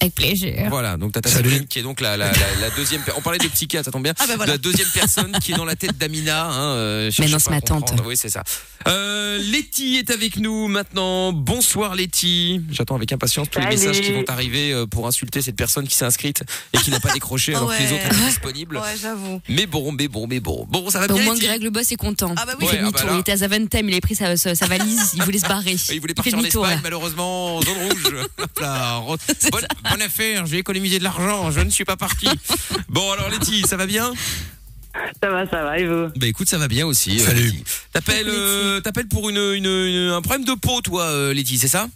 Avec 0.02 0.14
plaisir. 0.14 0.66
Voilà 0.68 0.96
donc 0.96 1.12
Tata 1.12 1.30
Salut. 1.30 1.44
Séverine 1.48 1.68
qui 1.68 1.78
est 1.78 1.82
donc 1.82 2.00
la, 2.00 2.16
la, 2.16 2.26
la, 2.32 2.38
la 2.60 2.70
deuxième. 2.76 3.02
On 3.16 3.20
parlait 3.20 3.38
de 3.38 3.46
petit 3.46 3.68
cas, 3.68 3.82
ça 3.82 3.90
tombe 3.90 4.02
bien. 4.02 4.14
Ah 4.18 4.24
bah 4.26 4.34
voilà. 4.36 4.52
La 4.52 4.58
deuxième 4.58 4.88
personne 4.92 5.32
qui 5.40 5.52
est 5.52 5.56
dans 5.56 5.64
la 5.64 5.76
tête 5.76 5.96
d'Amina. 5.96 6.46
Hein, 6.46 6.74
euh, 6.74 7.10
cherchez 7.10 7.32
non, 7.32 7.38
c'est 7.38 7.50
ma 7.50 7.60
tante. 7.60 7.92
Oui 8.04 8.16
c'est 8.16 8.28
ça. 8.28 8.42
Euh, 8.88 9.38
Letty 9.38 9.96
est 9.98 10.10
avec 10.10 10.36
nous 10.38 10.66
maintenant. 10.68 11.32
Bonsoir 11.32 11.94
Letty. 11.94 12.60
J'attends 12.70 12.96
avec 12.96 13.12
impatience 13.12 13.48
tous 13.48 13.60
les 13.60 13.64
Salut. 13.76 13.76
messages 13.88 14.00
qui 14.00 14.12
vont 14.12 14.24
arriver 14.28 14.72
euh, 14.72 14.86
pour 14.86 15.06
insulter 15.06 15.40
cette 15.40 15.56
personne 15.56 15.86
qui 15.86 15.96
s'est 15.96 16.04
inscrite 16.04 16.42
et 16.72 16.78
qui 16.78 16.90
n'a 16.90 16.98
pas 17.00 17.12
décroché 17.12 17.54
alors 17.54 17.72
que 17.72 17.80
les 17.80 17.92
autres 17.92 18.06
étaient 18.06 18.24
disponibles. 18.26 18.76
Ouais, 18.78 18.96
j'avoue. 19.00 19.40
Mais 19.48 19.66
bon, 19.66 19.92
mais 19.92 20.08
bon, 20.08 20.26
mais 20.26 20.40
bon. 20.40 20.66
Bon, 20.68 20.90
ça 20.90 20.98
va 20.98 21.04
Au 21.06 21.14
bien 21.14 21.24
moins, 21.24 21.34
Letty 21.34 21.46
Greg 21.46 21.62
le 21.62 21.70
boss 21.70 21.92
est 21.92 21.96
content. 21.96 22.34
Ah 22.36 22.44
bah 22.44 22.54
oui. 22.60 22.66
Il 22.66 22.68
fait 22.68 22.82
Ouais, 22.82 22.90
ah 22.92 23.04
bah. 23.04 23.10
Il 23.14 23.20
était 23.20 23.32
à 23.32 23.36
Zaventem, 23.36 23.88
il 23.88 23.92
avait 23.92 24.00
pris 24.00 24.16
sa, 24.16 24.36
sa- 24.36 24.54
sa 24.56 24.66
valise, 24.66 25.12
il 25.14 25.22
voulait 25.22 25.38
se 25.38 25.46
barrer. 25.46 25.76
Il 25.92 26.00
voulait 26.00 26.14
partir 26.14 26.34
en 26.34 26.38
demi-tour, 26.38 26.64
Espagne, 26.66 26.80
malheureusement, 26.82 27.60
zone 27.62 27.76
rouge. 27.88 28.14
Hop 28.38 28.58
là, 28.60 29.00
bonne, 29.52 29.66
bonne 29.92 30.02
affaire, 30.02 30.46
j'ai 30.46 30.58
économisé 30.58 30.98
de 30.98 31.04
l'argent, 31.04 31.50
je 31.50 31.60
ne 31.60 31.70
suis 31.70 31.84
pas 31.84 31.96
parti. 31.96 32.28
Bon, 32.88 33.10
alors 33.12 33.30
Letty, 33.30 33.62
ça 33.62 33.76
va 33.76 33.86
bien? 33.86 34.12
Ça 35.22 35.30
va, 35.30 35.48
ça 35.48 35.62
va, 35.62 35.78
et 35.78 35.86
vous? 35.86 36.08
Bah 36.16 36.26
écoute, 36.26 36.48
ça 36.48 36.58
va 36.58 36.68
bien 36.68 36.86
aussi. 36.86 37.18
euh, 37.20 37.24
Salut. 37.24 37.50
T'appelles, 37.92 38.26
euh, 38.28 38.80
t'appelles 38.80 39.08
pour 39.08 39.30
une, 39.30 39.38
une, 39.38 39.64
une- 39.66 40.10
un 40.10 40.20
problème 40.20 40.44
de 40.44 40.52
peau, 40.52 40.80
toi, 40.82 41.04
euh, 41.04 41.32
Letty, 41.32 41.56
c'est 41.56 41.68
ça? 41.68 41.88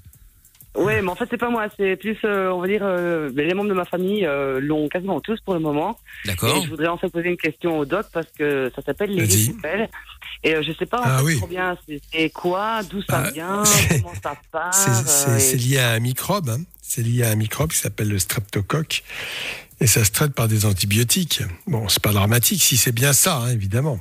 Ouais, 0.75 1.01
mais 1.03 1.09
en 1.11 1.15
fait, 1.17 1.27
c'est 1.31 1.39
pas 1.39 1.49
moi, 1.51 1.67
c'est 1.79 1.97
plus, 1.97 2.17
euh, 2.25 2.51
on 2.51 2.61
va 2.61 2.67
dire, 2.67 2.81
euh, 2.83 3.31
les 3.35 3.55
membres 3.55 3.69
de 3.71 3.75
ma 3.75 3.87
famille 3.87 4.27
euh, 4.27 4.61
l'ont 4.61 4.89
quasiment 4.89 5.21
tous 5.21 5.39
pour 5.41 5.55
le 5.55 5.61
moment. 5.61 5.99
D'accord. 6.27 6.55
Et 6.57 6.65
je 6.65 6.69
voudrais 6.69 6.89
en 6.89 6.99
fait 6.99 7.09
poser 7.09 7.29
une 7.31 7.37
question 7.39 7.79
au 7.79 7.85
doc 7.87 8.07
parce 8.13 8.27
que 8.39 8.71
ça 8.77 8.83
s'appelle 8.83 9.15
Vas-y. 9.19 9.55
Et 10.43 10.55
euh, 10.55 10.63
je 10.67 10.73
sais 10.73 10.87
pas 10.87 11.01
en 11.01 11.05
Ah 11.05 11.19
fait, 11.19 11.25
oui. 11.25 11.37
trop 11.39 11.47
bien 11.47 11.77
c'est- 12.13 12.31
quoi, 12.31 12.83
d'où 12.85 13.03
ça 13.03 13.25
Ah, 13.27 13.31
vient, 13.31 13.63
comment 14.03 14.13
ça 14.23 14.35
part. 14.53 14.73
C'est- 14.75 15.29
euh, 15.29 15.39
et- 15.39 15.57
lié 15.57 15.79
à 15.79 15.91
un 15.93 15.99
microbe. 16.01 16.49
hein. 16.51 16.61
C'est 16.83 17.03
lié 17.03 17.25
à 17.25 17.31
un 17.31 17.35
microbe 17.37 17.71
qui 17.73 17.79
s'appelle 17.79 18.09
le 18.09 18.19
streptocoque. 18.19 19.03
Et 19.81 19.87
ça 19.87 20.05
se 20.05 20.11
traite 20.11 20.33
par 20.33 20.49
des 20.49 20.65
antibiotiques. 20.65 21.43
Bon, 21.67 21.89
c'est 21.89 22.01
pas 22.03 22.13
dramatique 22.13 22.63
si 22.63 22.77
c'est 22.77 22.93
bien 22.93 23.13
ça, 23.13 23.39
hein, 23.39 23.49
évidemment. 23.51 23.99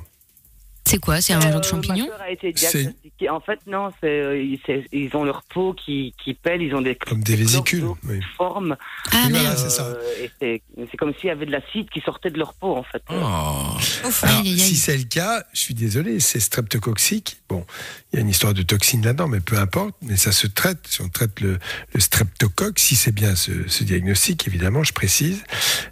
C'est 0.86 0.98
quoi 0.98 1.20
C'est 1.20 1.32
un 1.32 1.38
Euh, 1.40 1.50
genre 1.52 1.60
de 1.60 1.66
champignon 1.66 2.06
Ma 2.06 2.12
sœur 2.12 2.20
a 2.22 2.30
été 2.30 2.52
C'est- 2.54 2.78
diagnostiquée. 2.78 3.28
En 3.30 3.40
fait, 3.40 3.58
non, 3.66 3.90
c'est 4.00 4.06
euh, 4.08 4.40
ils, 4.40 4.60
c'est- 4.64 4.84
ils 4.92 5.14
ont 5.16 5.24
leur 5.24 5.42
peau 5.42 5.74
qui, 5.74 6.14
qui 6.22 6.32
pèle, 6.34 6.62
ils 6.62 6.74
ont 6.74 6.80
des 6.80 6.94
Comme 6.94 7.22
des 7.22 7.34
vésicules. 7.36 7.84
Oui. 8.08 8.20
formes. 8.36 8.76
Ah, 9.12 9.22
Oui, 9.26 9.32
merde. 9.32 9.44
voilà, 9.46 9.56
c'est 9.56 9.70
ça. 9.70 9.84
Euh, 9.86 9.96
et 10.22 10.30
c'est 10.40 10.62
c'est 10.90 10.96
comme 10.96 11.12
s'il 11.14 11.26
y 11.26 11.30
avait 11.30 11.46
de 11.46 11.50
l'acide 11.50 11.90
qui 11.90 12.00
sortait 12.00 12.30
de 12.30 12.38
leur 12.38 12.54
peau, 12.54 12.76
en 12.76 12.82
fait. 12.84 13.02
Oh. 13.10 13.14
Ouf. 13.14 14.24
Alors, 14.24 14.38
Aïe, 14.40 14.46
aïe, 14.48 14.52
aïe. 14.52 14.58
si 14.60 14.76
c'est 14.76 14.96
le 14.96 15.04
cas, 15.04 15.42
je 15.52 15.60
suis 15.60 15.74
désolé, 15.74 16.20
c'est 16.20 16.38
streptococcique. 16.40 17.38
Bon, 17.48 17.66
il 18.12 18.16
y 18.16 18.18
a 18.18 18.22
une 18.22 18.28
histoire 18.28 18.54
de 18.54 18.62
toxine 18.62 19.02
là-dedans, 19.04 19.28
mais 19.28 19.40
peu 19.40 19.58
importe. 19.58 19.94
Mais 20.02 20.16
ça 20.16 20.30
se 20.32 20.46
traite. 20.46 20.86
Si 20.88 21.00
on 21.02 21.08
traite 21.08 21.40
le, 21.40 21.58
le 21.94 22.00
streptocoque, 22.00 22.78
si 22.78 22.94
c'est 22.94 23.12
bien 23.12 23.34
ce, 23.34 23.50
ce 23.68 23.82
diagnostic, 23.82 24.46
évidemment, 24.46 24.84
je 24.84 24.92
précise, 24.92 25.42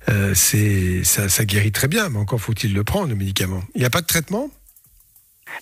euh, 0.08 0.35
c'est 0.35 1.02
ça, 1.05 1.29
ça 1.29 1.44
guérit 1.44 1.73
très 1.73 1.88
bien. 1.88 2.08
Mais 2.11 2.19
encore 2.19 2.41
faut-il 2.41 2.73
le 2.75 2.85
prendre, 2.85 3.08
le 3.08 3.17
médicament. 3.17 3.62
Il 3.75 3.81
n'y 3.81 3.85
a 3.87 3.91
pas 3.91 4.00
de 4.00 4.06
traitement? 4.06 4.50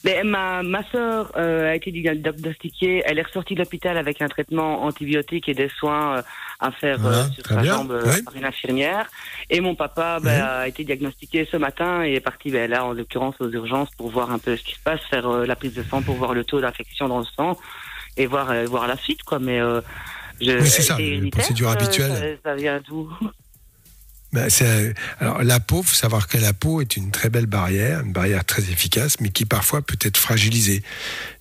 Mais 0.04 0.22
ma, 0.24 0.62
ma 0.62 0.82
sœur 0.90 1.32
euh, 1.36 1.70
a 1.70 1.76
été 1.76 1.90
diagnostiquée, 1.90 3.02
elle 3.06 3.18
est 3.18 3.22
ressortie 3.22 3.54
de 3.54 3.60
l'hôpital 3.60 3.96
avec 3.96 4.20
un 4.20 4.28
traitement 4.28 4.82
antibiotique 4.84 5.48
et 5.48 5.54
des 5.54 5.68
soins 5.68 6.18
euh, 6.18 6.22
à 6.60 6.70
faire 6.72 6.98
Voilà, 6.98 7.18
euh, 7.18 7.30
sur 7.30 7.42
très 7.42 7.54
sa 7.56 7.60
bien, 7.62 7.74
jambe 7.74 7.90
ouais. 7.90 8.22
par 8.22 8.34
une 8.36 8.44
infirmière. 8.44 9.06
Et 9.50 9.60
mon 9.60 9.74
papa 9.74 10.18
ben, 10.20 10.42
a 10.42 10.68
été 10.68 10.84
diagnostiqué 10.84 11.46
ce 11.50 11.56
matin 11.56 12.04
et 12.04 12.14
est 12.14 12.20
parti 12.20 12.50
ben, 12.50 12.70
là, 12.70 12.84
en 12.84 12.92
l'occurrence, 12.92 13.34
aux 13.40 13.50
urgences 13.50 13.90
pour 13.96 14.10
voir 14.10 14.30
un 14.30 14.38
peu 14.38 14.56
ce 14.56 14.62
qui 14.62 14.74
se 14.74 14.80
passe, 14.80 15.00
faire 15.10 15.28
la 15.28 15.56
prise 15.56 15.74
de 15.74 15.82
sang 15.82 16.02
pour 16.02 16.16
voir 16.16 16.34
le 16.34 16.44
taux 16.44 16.60
d'infection 16.60 17.08
dans 17.08 17.18
le 17.20 17.26
sang 17.36 17.58
et 18.16 18.26
voir, 18.26 18.52
voir 18.66 18.86
la 18.86 18.96
suite. 18.96 19.22
Quoi. 19.22 19.38
Mais 19.38 19.58
je, 20.40 20.58
Oui, 20.58 20.68
c'est 20.68 20.82
ça, 20.82 20.96
les 20.98 21.30
procédures 21.30 21.70
habituelles. 21.70 22.38
Ça, 22.42 22.50
ça 22.50 22.54
vient 22.54 22.80
d'où? 22.86 23.08
Ben, 24.32 24.49
alors 25.20 25.43
la 25.43 25.61
peau, 25.61 25.82
faut 25.82 25.94
savoir 25.94 26.26
que 26.26 26.38
la 26.38 26.55
peau 26.55 26.81
est 26.81 26.96
une 26.96 27.11
très 27.11 27.29
belle 27.29 27.44
barrière, 27.44 28.00
une 28.00 28.12
barrière 28.12 28.46
très 28.46 28.62
efficace, 28.62 29.20
mais 29.20 29.29
qui 29.29 29.44
parfois 29.44 29.82
peut 29.82 29.99
être 30.00 30.17
fragilisée. 30.17 30.82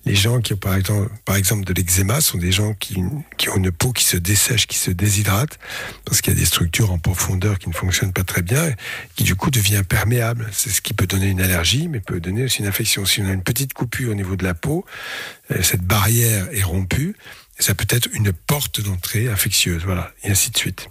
Les 0.04 0.14
gens 0.14 0.42
qui 0.42 0.52
ont 0.52 0.58
par 0.58 0.74
exemple, 0.74 1.10
par 1.24 1.36
exemple 1.36 1.64
de 1.64 1.72
l'eczéma 1.72 2.20
sont 2.20 2.36
des 2.36 2.52
gens 2.52 2.74
qui, 2.74 3.02
qui 3.38 3.48
ont 3.48 3.56
une 3.56 3.72
peau 3.72 3.92
qui 3.92 4.04
se 4.04 4.18
dessèche, 4.18 4.66
qui 4.66 4.76
se 4.76 4.90
déshydrate, 4.90 5.58
parce 6.04 6.20
qu'il 6.20 6.34
y 6.34 6.36
a 6.36 6.38
des 6.38 6.44
structures 6.44 6.92
en 6.92 6.98
profondeur 6.98 7.58
qui 7.58 7.70
ne 7.70 7.74
fonctionnent 7.74 8.12
pas 8.12 8.24
très 8.24 8.42
bien, 8.42 8.74
qui 9.16 9.24
du 9.24 9.36
coup 9.36 9.50
devient 9.50 9.84
perméable. 9.88 10.50
C'est 10.52 10.68
ce 10.68 10.82
qui 10.82 10.92
peut 10.92 11.06
donner 11.06 11.28
une 11.28 11.40
allergie, 11.40 11.88
mais 11.88 12.00
peut 12.00 12.20
donner 12.20 12.44
aussi 12.44 12.60
une 12.60 12.68
infection. 12.68 13.06
Si 13.06 13.22
on 13.22 13.26
a 13.26 13.32
une 13.32 13.42
petite 13.42 13.72
coupure 13.72 14.10
au 14.10 14.14
niveau 14.14 14.36
de 14.36 14.44
la 14.44 14.52
peau, 14.52 14.84
euh, 15.50 15.62
cette 15.62 15.82
barrière 15.82 16.46
est 16.52 16.62
rompue, 16.62 17.16
et 17.58 17.62
ça 17.62 17.74
peut 17.74 17.86
être 17.88 18.10
une 18.12 18.34
porte 18.34 18.82
d'entrée 18.82 19.28
infectieuse, 19.28 19.82
voilà, 19.86 20.12
et 20.24 20.30
ainsi 20.30 20.50
de 20.50 20.58
suite. 20.58 20.90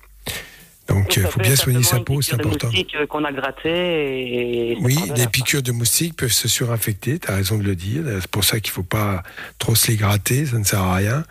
Donc, 0.93 1.15
il 1.15 1.23
Ça 1.23 1.29
faut 1.29 1.39
bien 1.39 1.55
soigner 1.55 1.83
sa 1.83 1.99
peau, 1.99 2.21
c'est 2.21 2.33
important. 2.35 2.67
moustique, 2.67 2.95
euh, 2.95 3.05
qu'on 3.07 3.23
a 3.23 3.31
gratté 3.31 4.71
et, 4.71 4.77
Oui, 4.81 4.97
les 5.15 5.27
piqûres 5.27 5.61
de 5.61 5.71
moustiques 5.71 6.15
peuvent 6.17 6.31
se 6.31 6.47
surinfecter, 6.47 7.19
tu 7.19 7.31
as 7.31 7.35
raison 7.35 7.57
de 7.57 7.63
le 7.63 7.75
dire. 7.75 8.03
C'est 8.19 8.29
pour 8.29 8.43
ça 8.43 8.59
qu'il 8.59 8.71
faut 8.71 8.83
pas 8.83 9.23
trop 9.57 9.75
se 9.75 9.87
les 9.89 9.97
gratter, 9.97 10.45
ça 10.45 10.57
ne 10.57 10.63
sert 10.63 10.81
à 10.81 10.95
rien. 10.95 11.23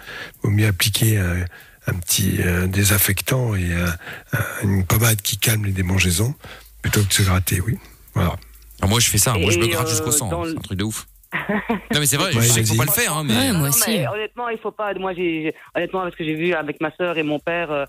Il 0.42 0.46
vaut 0.48 0.50
mieux 0.50 0.66
appliquer 0.66 1.18
un, 1.18 1.44
un 1.86 1.94
petit 1.94 2.38
euh, 2.40 2.66
désinfectant 2.66 3.54
et 3.54 3.72
un- 3.74 3.94
un- 4.38 4.62
une 4.64 4.84
pommade 4.86 5.20
qui 5.20 5.36
calme 5.36 5.64
les 5.66 5.72
démangeaisons 5.72 6.34
plutôt 6.82 7.02
que 7.02 7.08
de 7.08 7.12
se 7.12 7.22
gratter, 7.22 7.60
oui. 7.60 7.76
Voilà. 8.14 8.36
Ah, 8.80 8.86
moi, 8.86 8.98
je 9.00 9.10
fais 9.10 9.18
ça. 9.18 9.34
Moi, 9.34 9.50
je 9.50 9.58
me 9.58 9.66
gratte 9.66 9.86
euh, 9.86 9.90
jusqu'au 9.90 10.10
sang. 10.10 10.30
C'est 10.44 10.56
un 10.56 10.60
truc 10.60 10.78
de 10.78 10.84
ouf. 10.84 11.06
non, 11.32 12.00
mais 12.00 12.06
c'est 12.06 12.16
vrai, 12.16 12.34
Ouais, 12.34 12.42
je 12.42 12.48
sais 12.48 12.60
qu'il 12.62 12.68
faut 12.68 12.74
pas 12.76 12.86
le 12.86 12.90
faire, 12.90 13.14
hein, 13.16 13.24
mais. 13.24 13.34
Ouais, 13.36 13.52
moi 13.52 13.60
Non, 13.62 13.68
aussi. 13.68 13.82
mais 13.90 14.08
honnêtement, 14.08 14.48
il 14.48 14.58
faut 14.58 14.72
pas. 14.72 14.94
Moi, 14.94 15.12
j'ai 15.14 15.54
honnêtement 15.76 16.00
parce 16.02 16.16
que 16.16 16.24
j'ai 16.24 16.34
vu 16.34 16.54
avec 16.54 16.80
ma 16.80 16.90
sœur 16.96 17.18
et 17.18 17.22
mon 17.22 17.38
père, 17.38 17.70
euh, 17.70 17.84
euh, 17.84 17.86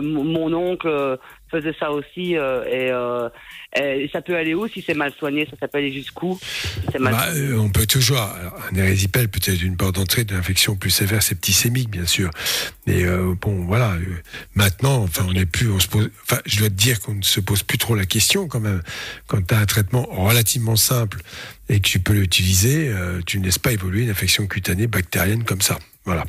mon 0.00 0.24
mon 0.24 0.52
oncle 0.54 0.88
euh, 0.88 1.16
faisait 1.50 1.74
ça 1.80 1.90
aussi 1.90 2.36
euh, 2.36 2.64
et, 2.66 2.90
euh, 2.90 3.28
et 3.74 4.08
ça 4.12 4.20
peut 4.20 4.36
aller 4.36 4.54
où 4.54 4.68
si 4.68 4.82
c'est 4.82 4.94
mal 4.94 5.12
soigné 5.18 5.46
Ça, 5.46 5.56
ça 5.60 5.68
peut 5.68 5.78
aller 5.78 5.92
jusqu'où 5.92 6.38
si 6.42 6.80
c'est 6.92 6.98
mal 6.98 7.14
Bah, 7.14 7.28
euh, 7.34 7.56
on 7.58 7.70
peut 7.70 7.86
toujours. 7.86 8.18
alors, 8.20 8.54
un 8.70 8.76
érésipèle 8.76 9.28
peut 9.28 9.40
être 9.46 9.62
une 9.62 9.76
porte 9.76 9.94
d'entrée 9.94 10.24
d'une 10.24 10.36
infection 10.36 10.76
plus 10.76 10.90
sévère 10.90 11.22
septicémique, 11.22 11.90
bien 11.90 12.06
sûr. 12.06 12.30
Mais 12.86 13.04
euh, 13.04 13.34
bon, 13.40 13.64
voilà. 13.66 13.92
euh, 13.92 14.04
maintenant, 14.54 15.02
enfin, 15.02 15.24
on 15.28 15.32
n'est 15.32 15.46
plus. 15.46 15.70
On 15.70 15.78
se 15.80 15.88
pose. 15.88 16.10
Enfin, 16.24 16.40
je 16.46 16.58
dois 16.58 16.68
te 16.68 16.74
dire 16.74 17.00
qu'on 17.00 17.14
ne 17.14 17.22
se 17.22 17.40
pose 17.40 17.62
plus 17.62 17.78
trop 17.78 17.94
la 17.94 18.06
question 18.06 18.46
quand 18.48 18.60
même. 18.60 18.82
Quand 19.26 19.40
tu 19.46 19.54
as 19.54 19.58
un 19.58 19.66
traitement 19.66 20.06
relativement 20.10 20.76
simple 20.76 21.20
et 21.68 21.80
que 21.80 21.88
tu 21.88 21.98
peux 21.98 22.14
l'utiliser, 22.14 22.88
euh, 22.88 23.20
tu 23.26 23.38
ne 23.38 23.44
laisses 23.44 23.58
pas 23.58 23.72
évoluer 23.72 24.02
une 24.02 24.10
infection 24.10 24.46
cutanée 24.46 24.86
bactérienne 24.86 25.44
comme 25.44 25.60
ça. 25.62 25.78
Voilà. 26.04 26.24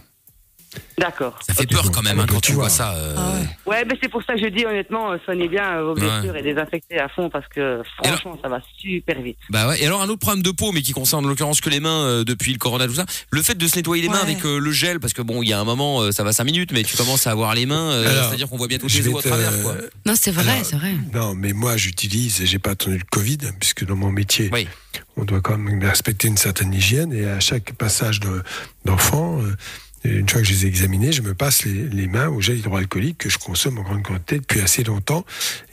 D'accord. 0.98 1.40
Ça 1.48 1.54
fait 1.54 1.66
peur 1.66 1.90
quand 1.92 2.02
même 2.04 2.20
hein, 2.20 2.26
quand 2.28 2.42
tu 2.42 2.52
vois 2.52 2.64
vois. 2.64 2.70
ça. 2.70 2.94
euh, 2.94 3.16
Ah 3.18 3.32
ouais. 3.34 3.48
Ouais, 3.66 3.86
mais 3.86 3.98
c'est 4.02 4.10
pour 4.10 4.22
ça 4.24 4.34
que 4.36 4.40
je 4.42 4.48
dis 4.48 4.66
honnêtement, 4.66 5.12
euh, 5.12 5.18
soignez 5.26 5.48
bien 5.48 5.78
euh, 5.78 5.84
vos 5.86 5.94
blessures 5.96 6.36
et 6.36 6.42
désinfectez 6.44 7.00
à 7.00 7.08
fond 7.10 7.30
parce 7.30 7.48
que 7.48 7.82
franchement, 8.04 8.38
ça 8.44 8.50
va 8.50 8.60
super 8.78 9.22
vite. 9.22 9.38
Bah 9.50 9.68
ouais. 9.70 9.82
Et 9.82 9.86
alors 9.86 10.02
un 10.02 10.10
autre 10.10 10.20
problème 10.20 10.44
de 10.44 10.52
peau, 10.52 10.72
mais 10.72 10.82
qui 10.82 10.92
concerne 10.92 11.26
en 11.26 11.30
l'occurrence 11.30 11.62
que 11.62 11.70
les 11.70 11.80
mains 11.80 12.04
euh, 12.04 12.24
depuis 12.24 12.52
le 12.52 12.60
corona 12.60 12.86
tout 12.88 12.94
ça. 12.96 13.06
Le 13.32 13.42
fait 13.42 13.56
de 13.58 13.68
se 13.68 13.76
nettoyer 13.78 14.04
les 14.04 14.10
mains 14.10 14.20
avec 14.22 14.46
euh, 14.46 14.60
le 14.60 14.72
gel, 14.72 15.00
parce 15.00 15.14
que 15.14 15.22
bon, 15.22 15.42
il 15.42 15.50
y 15.50 15.54
a 15.54 15.60
un 15.60 15.64
moment, 15.64 16.02
euh, 16.02 16.12
ça 16.12 16.24
va 16.24 16.34
5 16.34 16.44
minutes, 16.44 16.72
mais 16.74 16.84
tu 16.84 16.96
commences 16.98 17.26
à 17.28 17.32
avoir 17.32 17.56
les 17.56 17.66
mains, 17.66 17.92
euh, 17.92 18.24
c'est-à-dire 18.28 18.50
qu'on 18.50 18.58
voit 18.58 18.68
bientôt 18.68 18.88
je 18.88 18.98
tes 18.98 19.02
vais 19.04 19.14
os 19.14 19.26
à 19.26 19.30
travers 19.30 19.62
quoi. 19.64 19.76
Non, 20.06 20.14
c'est 20.16 20.32
vrai, 20.32 20.64
c'est 20.64 20.76
vrai. 20.76 20.94
Non, 21.14 21.34
mais 21.36 21.54
moi, 21.54 21.78
j'utilise, 21.78 22.42
et 22.42 22.46
j'ai 22.46 22.60
pas 22.60 22.72
attendu 22.72 22.98
le 22.98 23.04
Covid, 23.10 23.38
puisque 23.60 23.86
dans 23.86 23.96
mon 23.96 24.12
métier, 24.12 24.50
Oui. 24.52 24.68
on 25.18 25.24
doit 25.24 25.42
quand 25.42 25.58
même 25.58 25.84
respecter 25.84 26.28
une 26.28 26.38
certaine 26.38 26.74
hygiène, 26.74 27.14
et 27.14 27.26
à 27.28 27.40
chaque 27.40 27.74
passage 27.74 28.20
de- 28.20 28.44
d'enfants, 28.86 29.40
euh, 29.42 29.56
une 30.04 30.30
fois 30.30 30.42
que 30.42 30.48
je 30.48 30.54
les 30.54 30.66
ai 30.66 30.68
examinés, 30.68 31.12
je 31.12 31.22
me 31.22 31.34
passe 31.34 31.66
les, 31.66 32.08
mains 32.08 32.30
au 32.30 32.42
gel 32.42 32.58
hydroalcoolique 32.58 33.18
que 33.18 33.30
je 33.30 33.38
consomme 33.38 33.78
en 33.80 33.84
grande 33.84 34.04
quantité 34.04 34.40
depuis 34.40 34.62
assez 34.62 34.84
longtemps, 34.84 35.26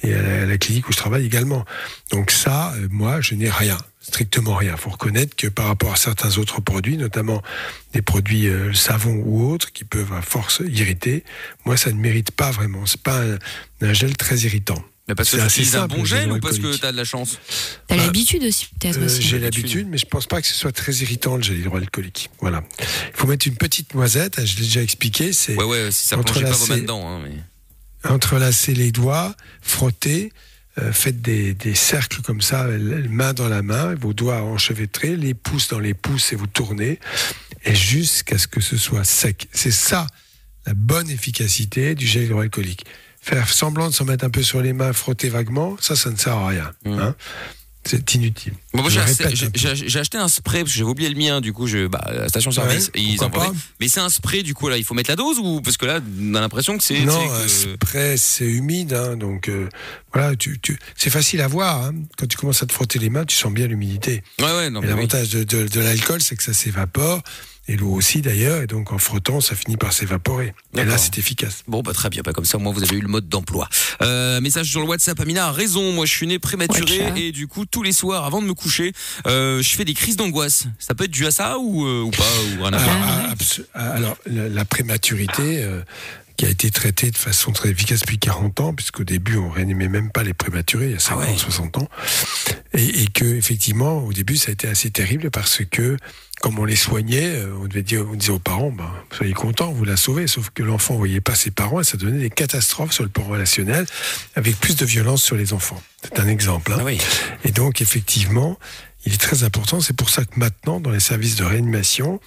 et 0.02 0.14
à 0.14 0.46
la, 0.46 0.58
clinique 0.58 0.88
où 0.88 0.92
je 0.92 0.96
travaille 0.96 1.24
également. 1.24 1.64
Donc 2.10 2.30
ça, 2.30 2.74
euh, 2.74 2.88
moi, 2.90 3.20
je 3.20 3.34
n'ai 3.34 3.48
rien, 3.48 3.78
strictement 4.00 4.54
rien. 4.54 4.72
Il 4.72 4.78
faut 4.78 4.90
reconnaître 4.90 5.36
que 5.36 5.46
par 5.46 5.66
rapport 5.66 5.92
à 5.92 5.96
certains 5.96 6.38
autres 6.38 6.60
produits, 6.60 6.96
notamment 6.96 7.42
des 7.92 8.02
produits 8.02 8.48
euh, 8.48 8.72
savons 8.72 9.22
ou 9.24 9.48
autres, 9.48 9.72
qui 9.72 9.84
peuvent 9.84 10.12
à 10.12 10.22
force 10.22 10.62
irriter, 10.66 11.24
moi, 11.64 11.76
ça 11.76 11.92
ne 11.92 11.98
mérite 11.98 12.32
pas 12.32 12.50
vraiment. 12.50 12.84
C'est 12.86 13.02
pas 13.02 13.22
un 13.80 13.92
gel 13.92 14.16
très 14.16 14.38
irritant. 14.38 14.82
Mais 15.08 15.14
parce 15.14 15.30
que 15.30 15.36
C'est 15.36 15.40
tu 15.42 15.46
assez 15.46 15.60
utilises 15.60 15.76
un 15.76 15.80
simple, 15.82 15.96
bon 15.96 16.04
gel 16.04 16.32
ou 16.32 16.40
parce 16.40 16.54
que 16.54 16.58
hydroalcoolique. 16.58 16.80
t'as 16.82 16.92
de 16.92 16.96
la 16.96 17.04
chance 17.04 17.38
T'as 17.86 17.96
Bah, 17.96 18.04
l'habitude 18.06 18.42
aussi, 18.42 18.66
peut-être 18.78 18.96
Euh. 18.98 19.08
J'ai 19.08 19.38
l'habitude. 19.38 19.62
l'habitude, 19.64 19.88
mais 19.88 19.98
je 19.98 20.06
pense 20.06 20.26
pas 20.26 20.40
que 20.42 20.48
ce 20.48 20.54
soit 20.54 20.72
très 20.72 20.92
irritant 20.94 21.36
le 21.36 21.42
gel 21.42 21.58
hydroalcoolique. 21.60 22.30
Voilà. 22.40 22.64
Il 22.80 22.86
faut 23.14 23.26
mettre 23.28 23.46
une 23.46 23.56
petite 23.56 23.94
noisette, 23.94 24.38
hein, 24.40 24.44
je 24.44 24.56
l'ai 24.56 24.62
déjà 24.64 24.82
expliqué, 24.82 25.32
c'est 25.32 25.54
Ouais 25.54 25.64
ouais, 25.64 25.92
si 25.92 26.06
ça 26.08 26.16
pas 26.16 26.22
vos 26.22 26.28
mains 26.34 26.40
Entrelacer. 26.50 26.80
dedans. 26.80 27.08
Hein, 27.08 27.20
mais... 27.24 28.10
entrelacer 28.10 28.74
les 28.74 28.90
doigts, 28.92 29.34
frotter, 29.62 30.32
euh, 30.78 30.92
faites 30.92 31.22
des, 31.22 31.54
des 31.54 31.74
cercles 31.74 32.20
comme 32.22 32.40
ça, 32.40 32.66
l- 32.68 33.06
main 33.08 33.32
dans 33.32 33.48
la 33.48 33.62
main, 33.62 33.94
vos 33.94 34.12
doigts 34.12 34.42
enchevêtrés, 34.42 35.16
les 35.16 35.34
pouces 35.34 35.68
dans 35.68 35.78
les 35.78 35.94
pouces 35.94 36.32
et 36.32 36.36
vous 36.36 36.46
tournez, 36.48 36.98
et 37.64 37.74
jusqu'à 37.74 38.38
ce 38.38 38.46
que 38.46 38.60
ce 38.60 38.76
soit 38.76 39.04
sec. 39.04 39.48
C'est 39.52 39.70
ça 39.70 40.06
la 40.66 40.74
bonne 40.74 41.08
efficacité 41.08 41.94
du 41.94 42.06
gel 42.06 42.24
hydroalcoolique. 42.24 42.84
Faire 43.26 43.48
semblant 43.52 43.88
de 43.88 43.94
s'en 43.94 44.04
mettre 44.04 44.24
un 44.24 44.30
peu 44.30 44.42
sur 44.42 44.60
les 44.62 44.72
mains, 44.72 44.92
frotter 44.92 45.28
vaguement, 45.28 45.76
ça, 45.80 45.96
ça 45.96 46.10
ne 46.10 46.16
sert 46.16 46.34
à 46.34 46.46
rien. 46.48 46.70
Mhm. 46.84 46.98
hein. 47.00 47.14
C'est 47.88 48.14
inutile. 48.16 48.52
Bon, 48.74 48.80
moi 48.82 48.90
Je 48.90 48.94
j'ai 48.96 49.00
acheté, 49.00 49.24
un 50.18 50.24
acheté 50.24 50.28
spray 50.28 50.62
parce 50.62 50.72
que 50.72 50.78
j'avais 50.78 50.90
oublié 50.90 51.08
le 51.08 51.14
mien 51.14 51.40
du 51.40 51.52
coup 51.52 51.68
je 51.68 51.86
bah 51.86 52.04
la 52.12 52.28
station 52.28 52.50
service 52.50 52.90
Ouais, 52.96 53.00
ils 53.00 53.22
envoient. 53.22 53.44
pas 53.44 53.52
Mais 53.78 53.86
c'est 53.86 54.00
un 54.00 54.08
spray 54.08 54.42
du 54.42 54.54
coup 54.54 54.68
là 54.68 54.76
il 54.76 54.82
faut 54.82 54.92
mettre 54.94 55.08
la 55.08 55.14
dose 55.14 55.38
ou 55.38 55.60
parce 55.60 55.76
que 55.76 55.86
là 55.86 56.00
on 56.20 56.34
a 56.34 56.40
l'impression 56.40 56.76
que 56.76 56.82
c'est 56.82 56.98
Non, 57.04 57.16
un 57.32 57.42
que- 57.44 57.48
spray, 57.48 58.18
c'est 58.18 58.44
humide, 58.44 58.92
hein, 58.92 59.16
donc 59.16 59.48
euh, 59.48 59.68
voilà, 60.12 60.34
tu, 60.34 60.58
tu, 60.58 60.76
c'est 60.96 61.10
facile 61.10 61.40
à 61.42 61.46
voir. 61.46 61.80
hein. 61.84 61.92
Quand 62.18 62.26
tu 62.26 62.36
commences 62.36 62.60
à 62.60 62.66
te 62.66 62.72
frotter 62.72 62.98
les 62.98 63.08
mains, 63.08 63.24
tu 63.24 63.36
sens 63.36 63.52
bien 63.52 63.68
l'humidité. 63.68 64.24
Ouais 64.40 64.46
oui. 64.68 64.84
l'avantage 64.84 65.28
de, 65.28 65.44
de, 65.44 65.68
de 65.68 65.80
l'alcool, 65.80 66.20
c'est 66.20 66.34
que 66.34 66.42
ça 66.42 66.52
s'évapore, 66.54 67.22
et 67.68 67.76
l'eau 67.76 67.90
aussi 67.90 68.22
d'ailleurs, 68.22 68.62
et 68.62 68.66
donc 68.66 68.92
en 68.92 68.98
frottant, 68.98 69.40
ça 69.40 69.54
finit 69.56 69.76
par 69.76 69.92
s'évaporer. 69.92 70.54
Et 70.76 70.84
là, 70.84 70.98
c'est 70.98 71.18
efficace. 71.18 71.62
Bon 71.66 71.82
bah 71.82 71.92
très 71.92 72.10
bien, 72.10 72.22
bah, 72.24 72.32
comme 72.32 72.44
ça 72.44 72.58
moi 72.58 72.72
vous 72.72 72.82
avez 72.82 72.96
eu 72.96 73.00
le 73.00 73.08
mode 73.08 73.28
d'emploi. 73.28 73.68
Euh, 74.02 74.40
message 74.40 74.66
sur 74.70 74.80
le 74.80 74.86
WhatsApp, 74.86 75.18
Amina 75.20 75.46
a 75.48 75.52
raison, 75.52 75.92
moi 75.92 76.06
je 76.06 76.12
suis 76.12 76.26
né 76.26 76.38
prématuré 76.38 77.10
Ouais, 77.12 77.20
et 77.20 77.32
du 77.32 77.46
coup 77.48 77.66
tous 77.66 77.82
les 77.82 77.92
soirs 77.92 78.24
avant 78.24 78.40
de 78.42 78.46
me 78.46 78.54
coucher, 78.54 78.92
euh, 79.26 79.62
je 79.62 79.70
fais 79.76 79.84
des 79.84 79.94
crises 79.94 80.16
d'angoisse. 80.16 80.66
Ça 80.78 80.94
peut 80.94 81.04
être 81.04 81.10
dû 81.10 81.26
à 81.26 81.30
ça 81.30 81.58
ou, 81.58 81.86
euh, 81.86 82.02
ou 82.02 82.10
pas 82.10 82.24
ou 82.58 82.62
rien 82.62 82.72
à 82.72 82.78
Ah, 82.78 82.84
voir 82.84 82.96
ah, 83.30 83.34
abso- 83.34 83.64
ah, 83.74 83.90
alors, 83.92 84.16
la, 84.26 84.48
la 84.48 84.64
prématurité, 84.64 85.62
euh, 85.62 85.82
qui 86.36 86.46
a 86.46 86.48
été 86.48 86.70
traitée 86.70 87.10
de 87.10 87.16
façon 87.16 87.52
très 87.52 87.70
efficace 87.70 88.00
depuis 88.00 88.18
40 88.18 88.60
ans, 88.60 88.74
puisqu'au 88.74 89.04
début, 89.04 89.36
on 89.36 89.48
réanimait 89.50 89.88
même 89.88 90.10
pas 90.10 90.22
les 90.22 90.34
prématurés, 90.34 90.86
il 90.86 90.92
y 90.92 90.96
a 90.96 90.98
50, 90.98 91.24
Ah 91.26 91.30
ouais. 91.32 91.38
60 91.38 91.78
ans. 91.78 91.88
Et, 92.74 93.02
et 93.02 93.06
que, 93.06 93.24
effectivement, 93.24 93.98
au 94.04 94.12
début, 94.12 94.36
ça 94.36 94.50
a 94.50 94.52
été 94.52 94.68
assez 94.68 94.90
terrible 94.90 95.30
parce 95.30 95.62
que, 95.70 95.96
comme 96.42 96.58
on 96.58 96.64
les 96.66 96.76
soignait, 96.76 97.36
euh, 97.36 97.56
on 97.62 97.66
devait 97.66 97.82
dire, 97.82 98.06
on 98.10 98.14
disait 98.14 98.32
aux 98.32 98.38
parents, 98.38 98.70
ben, 98.70 98.90
soyez 99.16 99.32
contents, 99.32 99.72
vous 99.72 99.84
la 99.84 99.96
sauvez. 99.96 100.26
Sauf 100.26 100.50
que 100.50 100.62
l'enfant 100.62 100.94
ne 100.94 100.98
voyait 100.98 101.22
pas 101.22 101.34
ses 101.34 101.50
parents 101.50 101.80
et 101.80 101.84
ça 101.84 101.96
donnait 101.96 102.20
des 102.20 102.30
catastrophes 102.30 102.92
sur 102.92 103.04
le 103.04 103.08
plan 103.10 103.24
relationnel 103.24 103.86
avec 104.34 104.58
plus 104.60 104.76
de 104.76 104.84
violence 104.84 105.22
sur 105.22 105.36
les 105.36 105.54
enfants. 105.54 105.82
C'est 106.02 106.20
un 106.20 106.28
exemple. 106.28 106.72
hein. 106.72 106.76
Ah 106.80 106.84
oui. 106.84 106.98
Et 107.44 107.50
donc, 107.50 107.80
effectivement, 107.80 108.58
il 109.06 109.14
est 109.14 109.18
très 109.20 109.42
important. 109.44 109.80
C'est 109.80 109.96
pour 109.96 110.10
ça 110.10 110.24
que 110.24 110.38
maintenant, 110.38 110.80
dans 110.80 110.90
les 110.90 111.00
services 111.00 111.36
de 111.36 111.44
réanimation, 111.44 112.20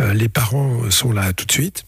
euh, 0.00 0.14
les 0.14 0.28
parents 0.30 0.90
sont 0.90 1.12
là 1.12 1.32
tout 1.34 1.44
de 1.44 1.52
suite. 1.52 1.84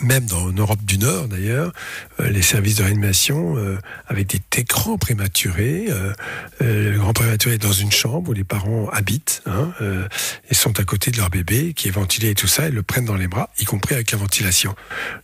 Même 0.00 0.26
dans, 0.26 0.46
en 0.46 0.52
Europe 0.52 0.82
du 0.84 0.98
Nord, 0.98 1.28
d'ailleurs, 1.28 1.72
euh, 2.18 2.28
les 2.28 2.42
services 2.42 2.76
de 2.76 2.82
réanimation 2.82 3.56
euh, 3.56 3.78
avec 4.08 4.26
des, 4.26 4.40
des 4.50 4.64
grands 4.64 4.98
prématurés. 4.98 5.86
euh, 5.90 6.12
euh, 6.60 6.92
le 6.92 6.98
grand 6.98 7.12
prématuré 7.12 7.54
est 7.54 7.58
dans 7.58 7.72
une 7.72 7.92
chambre 7.92 8.30
où 8.30 8.32
les 8.32 8.42
parents 8.42 8.88
habitent 8.88 9.42
hein, 9.46 9.72
et 10.50 10.54
sont 10.54 10.80
à 10.80 10.84
côté 10.84 11.10
de 11.10 11.18
leur 11.18 11.30
bébé 11.30 11.74
qui 11.74 11.88
est 11.88 11.92
ventilé 11.92 12.30
et 12.30 12.34
tout 12.34 12.48
ça. 12.48 12.68
Ils 12.68 12.74
le 12.74 12.82
prennent 12.82 13.04
dans 13.04 13.16
les 13.16 13.28
bras, 13.28 13.50
y 13.58 13.64
compris 13.64 13.94
avec 13.94 14.10
la 14.10 14.18
ventilation. 14.18 14.74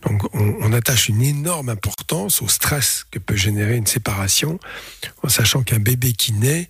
Donc, 0.03 0.23
on, 0.33 0.55
on 0.61 0.71
attache 0.71 1.09
une 1.09 1.23
énorme 1.23 1.69
importance 1.69 2.41
au 2.41 2.47
stress 2.47 3.05
que 3.11 3.19
peut 3.19 3.35
générer 3.35 3.75
une 3.75 3.87
séparation, 3.87 4.59
en 5.23 5.29
sachant 5.29 5.63
qu'un 5.63 5.79
bébé 5.79 6.13
qui 6.13 6.31
naît 6.31 6.69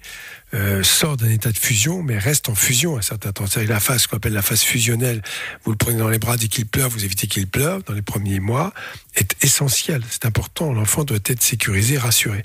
euh, 0.54 0.82
sort 0.84 1.16
d'un 1.18 1.30
état 1.30 1.52
de 1.52 1.58
fusion, 1.58 2.02
mais 2.02 2.18
reste 2.18 2.50
en 2.50 2.56
fusion 2.56 2.98
à 2.98 3.02
certains 3.02 3.32
temps. 3.32 3.46
C'est 3.48 3.66
la 3.66 3.80
phase 3.80 4.08
qu'on 4.08 4.18
appelle 4.18 4.34
la 4.34 4.42
phase 4.42 4.62
fusionnelle. 4.62 5.22
Vous 5.64 5.72
le 5.72 5.78
prenez 5.78 5.98
dans 6.00 6.10
les 6.10 6.18
bras 6.20 6.38
dès 6.38 6.48
qu'il 6.48 6.66
pleure, 6.66 6.90
vous 6.90 7.06
évitez 7.06 7.28
qu'il 7.28 7.48
pleure 7.48 7.84
dans 7.84 7.94
les 7.94 8.02
premiers 8.02 8.40
mois, 8.40 8.74
est 9.16 9.36
essentiel. 9.44 10.02
C'est 10.10 10.26
important. 10.26 10.74
L'enfant 10.74 11.04
doit 11.04 11.18
être 11.26 11.44
sécurisé, 11.44 11.98
rassuré. 11.98 12.44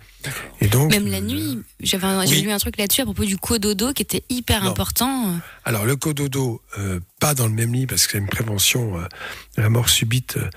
Et 0.61 0.69
donc, 0.69 0.91
Même 0.91 1.07
la 1.09 1.19
euh, 1.19 1.21
nuit, 1.21 1.63
j'avais 1.81 2.07
un- 2.07 2.27
oui. 2.27 2.41
lu 2.43 2.51
un 2.51 2.59
truc 2.59 2.77
là-dessus 2.79 3.03
à 3.03 3.05
propos 3.05 3.25
du 3.25 3.37
cododo 3.37 3.93
qui 3.93 4.03
était 4.03 4.25
hyper 4.31 4.65
Non. 4.65 4.71
important. 4.71 5.35
Alors 5.65 5.85
le 5.87 5.97
cododo, 5.97 6.63
euh, 6.79 7.01
pas 7.21 7.35
dans 7.35 7.47
le 7.47 7.53
même 7.55 7.73
lit 7.73 7.87
parce 7.87 8.07
que 8.07 8.13
c'est 8.13 8.19
une 8.19 8.29
prévention 8.29 8.99
euh, 8.99 9.05
de 9.57 9.63
la 9.63 9.71
mort 9.71 9.89
subite 9.89 10.37
euh, 10.37 10.49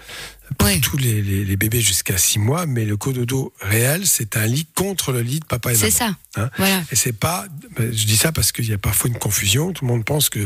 pour 0.58 0.68
tous 0.82 0.98
les, 0.98 1.22
les- 1.22 1.46
les 1.46 1.56
bébés 1.58 1.82
jusqu'à 1.82 2.18
6 2.18 2.40
mois, 2.40 2.66
mais 2.66 2.86
le 2.86 2.98
cododo 2.98 3.54
réel, 3.62 4.06
c'est 4.06 4.36
un 4.38 4.46
lit 4.46 4.68
contre 4.76 5.12
le 5.12 5.22
lit 5.22 5.40
de 5.40 5.46
papa 5.46 5.72
et 5.72 5.76
maman. 5.78 5.86
C'est 5.86 5.98
ça. 5.98 6.16
Hein 6.36 6.50
Voilà. 6.58 6.84
Et 6.92 6.96
c'est 6.96 7.14
pas, 7.14 7.46
ben, 7.78 7.92
je 7.94 8.06
dis 8.06 8.18
ça 8.18 8.32
parce 8.32 8.52
qu'il 8.52 8.68
y 8.70 8.74
a 8.74 8.78
parfois 8.78 9.10
une 9.10 9.18
confusion. 9.18 9.72
Tout 9.74 9.86
le 9.86 9.92
monde 9.92 10.06
pense 10.06 10.30
que 10.30 10.46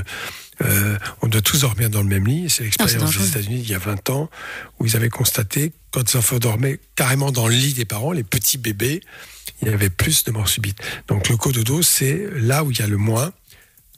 euh, 0.63 0.97
on 1.23 1.27
doit 1.27 1.41
tous 1.41 1.61
dormir 1.61 1.89
dans 1.89 2.01
le 2.01 2.07
même 2.07 2.27
lit. 2.27 2.49
C'est 2.49 2.63
l'expérience 2.63 2.93
des 3.23 3.29
États-Unis 3.29 3.61
il 3.63 3.69
y 3.69 3.73
a 3.73 3.79
20 3.79 4.09
ans 4.11 4.29
où 4.79 4.85
ils 4.85 4.95
avaient 4.95 5.09
constaté 5.09 5.71
quand 5.91 6.07
les 6.13 6.17
enfants 6.17 6.37
dormaient 6.39 6.79
carrément 6.95 7.31
dans 7.31 7.47
le 7.47 7.55
lit 7.55 7.73
des 7.73 7.85
parents, 7.85 8.11
les 8.11 8.23
petits 8.23 8.57
bébés, 8.57 9.01
il 9.61 9.67
y 9.67 9.71
avait 9.71 9.89
plus 9.89 10.23
de 10.23 10.31
morts 10.31 10.47
subites. 10.49 10.77
Donc 11.07 11.29
le 11.29 11.35
cododo, 11.37 11.81
c'est 11.81 12.27
là 12.35 12.63
où 12.63 12.71
il 12.71 12.79
y 12.79 12.81
a 12.81 12.87
le 12.87 12.97
moins 12.97 13.31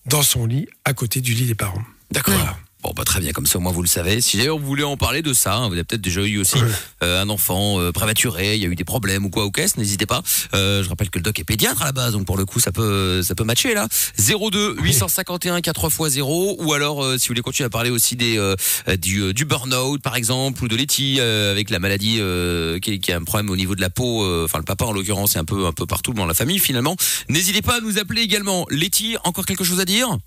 dans 0.05 0.21
son 0.21 0.45
lit, 0.45 0.67
à 0.85 0.93
côté 0.93 1.21
du 1.21 1.33
lit 1.33 1.45
des 1.45 1.55
parents. 1.55 1.83
D'accord. 2.11 2.33
Voilà. 2.35 2.57
Bon 2.83 2.91
bah 2.93 3.05
très 3.05 3.21
bien 3.21 3.31
comme 3.31 3.45
ça 3.45 3.59
moi 3.59 3.71
vous 3.71 3.81
le 3.81 3.87
savez. 3.87 4.19
Si 4.19 4.35
d'ailleurs 4.35 4.59
vous 4.59 4.65
voulez 4.65 4.83
en 4.83 4.97
parler 4.97 5.21
de 5.21 5.31
ça, 5.33 5.55
hein, 5.55 5.67
vous 5.67 5.73
avez 5.73 5.85
peut-être 5.85 6.01
déjà 6.01 6.21
eu 6.21 6.37
aussi 6.37 6.57
euh, 7.01 7.21
un 7.21 7.29
enfant 7.29 7.79
euh, 7.79 7.93
prématuré, 7.93 8.55
il 8.55 8.61
y 8.61 8.65
a 8.65 8.67
eu 8.67 8.75
des 8.75 8.83
problèmes 8.83 9.25
ou 9.25 9.29
quoi 9.29 9.45
ou 9.45 9.51
qu'est-ce, 9.51 9.79
n'hésitez 9.79 10.05
pas. 10.05 10.21
Euh, 10.53 10.83
je 10.83 10.89
rappelle 10.89 11.09
que 11.09 11.17
le 11.17 11.23
doc 11.23 11.39
est 11.39 11.45
pédiatre 11.45 11.81
à 11.81 11.85
la 11.85 11.91
base, 11.93 12.11
donc 12.11 12.25
pour 12.25 12.35
le 12.37 12.45
coup 12.45 12.59
ça 12.59 12.73
peut 12.73 13.23
ça 13.23 13.35
peut 13.35 13.45
matcher 13.45 13.73
là. 13.73 13.87
02 14.17 14.75
851 14.81 15.59
4x0 15.59 16.55
ou 16.59 16.73
alors 16.73 17.03
euh, 17.05 17.17
si 17.17 17.27
vous 17.27 17.31
voulez 17.31 17.41
continuer 17.41 17.67
à 17.67 17.69
parler 17.69 17.89
aussi 17.89 18.17
des 18.17 18.37
euh, 18.37 18.55
du, 18.99 19.21
euh, 19.21 19.33
du 19.33 19.45
burn-out 19.45 20.01
par 20.01 20.17
exemple 20.17 20.61
ou 20.65 20.67
de 20.67 20.75
Letty 20.75 21.17
euh, 21.19 21.51
avec 21.51 21.69
la 21.69 21.79
maladie 21.79 22.17
euh, 22.19 22.79
qui, 22.79 22.99
qui 22.99 23.13
a 23.13 23.17
un 23.17 23.23
problème 23.23 23.49
au 23.49 23.55
niveau 23.55 23.75
de 23.75 23.81
la 23.81 23.89
peau, 23.89 24.25
euh, 24.25 24.43
enfin 24.43 24.57
le 24.57 24.65
papa 24.65 24.83
en 24.83 24.91
l'occurrence 24.91 25.31
c'est 25.31 25.39
un 25.39 25.45
peu 25.45 25.65
un 25.67 25.71
peu 25.71 25.85
partout 25.85 26.13
dans 26.13 26.25
la 26.25 26.33
famille 26.33 26.59
finalement. 26.59 26.97
N'hésitez 27.29 27.61
pas 27.61 27.77
à 27.77 27.79
nous 27.79 27.97
appeler 27.97 28.23
également. 28.23 28.67
Letty, 28.69 29.15
encore 29.23 29.45
quelque 29.45 29.63
chose 29.63 29.79
à 29.79 29.85
dire? 29.85 30.17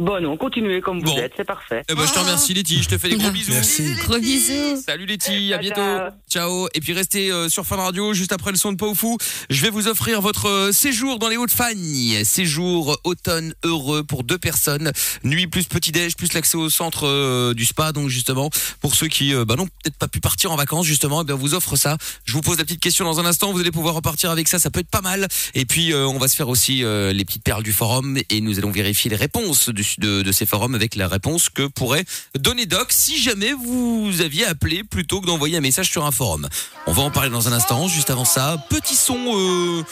Bon, 0.00 0.18
non, 0.22 0.36
continuez 0.38 0.80
comme 0.80 0.98
vous 1.00 1.04
Bon. 1.04 1.18
êtes, 1.18 1.32
c'est 1.36 1.44
parfait. 1.44 1.82
Eh 1.90 1.94
ben 1.94 2.06
je 2.06 2.12
te 2.12 2.18
remercie 2.18 2.54
Letty, 2.54 2.82
je 2.82 2.88
te 2.88 2.96
fais 2.96 3.10
des 3.10 3.16
gros 3.16 3.30
bisous. 3.30 3.52
Merci. 3.52 3.94
Gros 4.06 4.18
bisous. 4.18 4.82
Salut 4.86 5.04
Letty, 5.04 5.52
à 5.52 5.58
bientôt. 5.58 5.82
ciao. 6.30 6.68
Et 6.72 6.80
puis 6.80 6.94
restez 6.94 7.30
euh, 7.30 7.50
sur 7.50 7.66
Fun 7.66 7.76
Radio 7.76 8.14
juste 8.14 8.32
après 8.32 8.50
le 8.50 8.56
son 8.56 8.72
de 8.72 8.76
Pau 8.78 8.94
Fou. 8.94 9.18
Je 9.50 9.60
vais 9.60 9.68
vous 9.68 9.88
offrir 9.88 10.22
votre 10.22 10.48
euh, 10.48 10.72
séjour 10.72 11.18
dans 11.18 11.28
les 11.28 11.36
Hauts-de-Fagne. 11.36 12.24
Séjour 12.24 12.98
automne 13.04 13.52
heureux 13.62 14.02
pour 14.02 14.24
deux 14.24 14.38
personnes. 14.38 14.90
Nuit 15.22 15.46
plus 15.48 15.64
petit 15.66 15.92
déj 15.92 16.16
plus 16.16 16.32
l'accès 16.32 16.56
au 16.56 16.70
centre 16.70 17.06
euh, 17.06 17.52
du 17.52 17.66
spa. 17.66 17.92
Donc 17.92 18.08
justement 18.08 18.48
pour 18.80 18.94
ceux 18.94 19.08
qui 19.08 19.34
euh, 19.34 19.44
bah 19.44 19.56
n'ont 19.56 19.66
peut-être 19.66 19.96
pas 19.98 20.08
pu 20.08 20.20
partir 20.20 20.50
en 20.50 20.56
vacances 20.56 20.86
justement, 20.86 21.20
eh 21.20 21.24
bien 21.26 21.34
on 21.34 21.38
vous 21.38 21.52
offre 21.54 21.76
ça. 21.76 21.98
Je 22.24 22.32
vous 22.32 22.40
pose 22.40 22.56
la 22.56 22.64
petite 22.64 22.80
question 22.80 23.04
dans 23.04 23.20
un 23.20 23.26
instant. 23.26 23.52
Vous 23.52 23.60
allez 23.60 23.70
pouvoir 23.70 23.94
repartir 23.94 24.30
avec 24.30 24.48
ça. 24.48 24.58
Ça 24.58 24.70
peut 24.70 24.80
être 24.80 24.88
pas 24.90 25.02
mal. 25.02 25.28
Et 25.54 25.66
puis 25.66 25.92
euh, 25.92 26.06
on 26.06 26.16
va 26.18 26.26
se 26.28 26.36
faire 26.36 26.48
aussi 26.48 26.84
euh, 26.84 27.12
les 27.12 27.26
petites 27.26 27.44
perles 27.44 27.62
du 27.62 27.72
forum 27.72 28.18
et 28.30 28.40
nous 28.40 28.58
allons 28.58 28.70
vérifier 28.70 29.10
les 29.10 29.16
réponses 29.16 29.68
du- 29.68 29.84
de, 29.98 30.30
ces 30.32 30.46
forums 30.46 30.74
avec 30.74 30.94
la 30.94 31.08
réponse 31.08 31.48
que 31.48 31.66
pourrait 31.66 32.04
donner 32.38 32.66
Doc 32.66 32.88
si 32.90 33.20
jamais 33.20 33.52
vous 33.52 34.20
aviez 34.20 34.46
appelé 34.46 34.84
plutôt 34.84 35.20
que 35.20 35.26
d'envoyer 35.26 35.56
un 35.56 35.60
message 35.60 35.90
sur 35.90 36.04
un 36.04 36.12
forum. 36.12 36.48
On 36.86 36.92
va 36.92 37.02
en 37.02 37.10
parler 37.10 37.30
dans 37.30 37.48
un 37.48 37.52
instant. 37.52 37.88
Juste 37.88 38.10
avant 38.10 38.24
ça, 38.24 38.64
petit 38.68 38.96
son. 38.96 39.18
euh, 39.18 39.82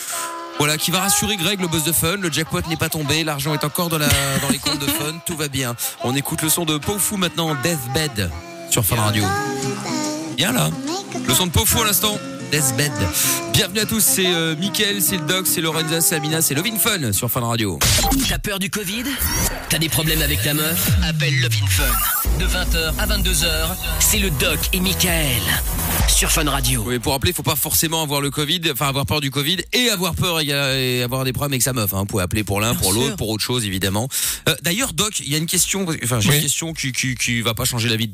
voilà, 0.59 0.77
qui 0.77 0.91
va 0.91 1.01
rassurer 1.01 1.37
Greg, 1.37 1.61
le 1.61 1.69
boss 1.69 1.85
de 1.85 1.93
Fun. 1.93 2.17
Le 2.17 2.31
jackpot 2.33 2.61
n'est 2.69 2.77
pas 2.77 2.89
tombé, 2.89 3.25
l'argent 3.25 3.55
est 3.55 3.65
encore 3.65 3.89
dans, 3.89 3.99
les 3.99 4.59
comptes 4.59 4.81
de 4.81 4.87
Fun, 4.87 5.21
tout 5.25 5.37
va 5.37 5.49
bien. 5.49 5.77
On 6.03 6.15
écoute 6.15 6.43
le 6.43 6.49
son 6.49 6.65
de 6.65 6.79
Pau 6.79 6.99
Fou 6.99 7.17
maintenant, 7.17 7.57
Deathbed. 7.63 8.31
sur 8.71 8.85
Fun 8.85 8.97
Radio. 8.97 9.25
Bien 10.37 10.53
là. 10.53 10.71
Le 11.27 11.35
son 11.35 11.47
de 11.47 11.53
Pofou 11.53 11.83
à 11.83 11.87
l'instant. 11.87 12.19
Deathbed. 12.51 12.93
Bienvenue 13.53 13.81
à 13.81 13.85
tous, 13.87 14.01
c'est 14.01 14.27
euh, 14.27 14.57
Mickaël, 14.57 15.03
c'est 15.03 15.17
le 15.17 15.27
Doc, 15.27 15.47
c'est 15.47 15.61
Lorenza, 15.61 16.01
c'est 16.01 16.15
Amina, 16.15 16.41
c'est 16.41 16.55
Lovin 16.55 16.77
Fun 16.79 17.13
sur 17.13 17.31
Fun 17.31 17.41
Radio. 17.41 17.79
T'as 18.29 18.39
peur 18.39 18.59
du 18.59 18.71
Covid? 18.71 19.05
T'as 19.69 19.79
des 19.79 19.89
problèmes 19.89 20.23
avec 20.23 20.43
ta 20.43 20.55
meuf? 20.55 20.91
Appelle 21.05 21.39
Love 21.41 21.53
in 21.63 21.67
Fun. 21.67 22.39
De 22.39 22.45
20h 22.47 22.95
à 22.99 23.07
22h, 23.07 23.77
c'est 24.01 24.19
le 24.19 24.31
Doc 24.31 24.59
et 24.73 24.81
Michael. 24.81 25.43
Sur 26.09 26.31
Fun 26.31 26.49
Radio. 26.49 26.85
Oui, 26.87 26.99
pour 26.99 27.13
rappeler, 27.13 27.33
il 27.33 27.35
faut 27.35 27.43
pas 27.43 27.57
forcément 27.57 28.03
avoir 28.03 28.21
le 28.21 28.31
Covid, 28.31 28.61
enfin 28.73 28.89
avoir 28.89 29.05
peur 29.05 29.21
du 29.21 29.31
Covid 29.31 29.59
et 29.73 29.91
avoir 29.91 30.15
peur 30.15 30.41
et, 30.41 30.47
et 30.49 31.03
avoir 31.03 31.25
des 31.25 31.33
problèmes 31.33 31.53
avec 31.53 31.63
sa 31.63 31.73
meuf. 31.73 31.93
Hein. 31.93 31.99
Vous 32.01 32.07
pouvez 32.07 32.23
appeler 32.23 32.45
pour 32.45 32.61
l'un, 32.61 32.75
pour 32.75 32.93
l'autre, 32.93 33.17
pour 33.17 33.29
autre 33.29 33.43
chose 33.45 33.65
évidemment. 33.67 34.09
Euh, 34.49 34.55
D'ailleurs, 34.63 34.93
Doc, 34.95 35.21
il 35.21 35.29
y 35.31 35.35
a 35.35 35.39
une 35.39 35.47
question, 35.47 35.87
enfin 36.03 36.21
j'ai 36.21 36.31
Oui. 36.31 36.37
une 36.37 36.43
question 36.43 36.73
qui, 36.73 36.93
qui 36.93 37.15
qui 37.15 37.41
va 37.43 37.55
pas 37.55 37.65
changer 37.65 37.89
la 37.89 37.97
vie. 37.97 38.11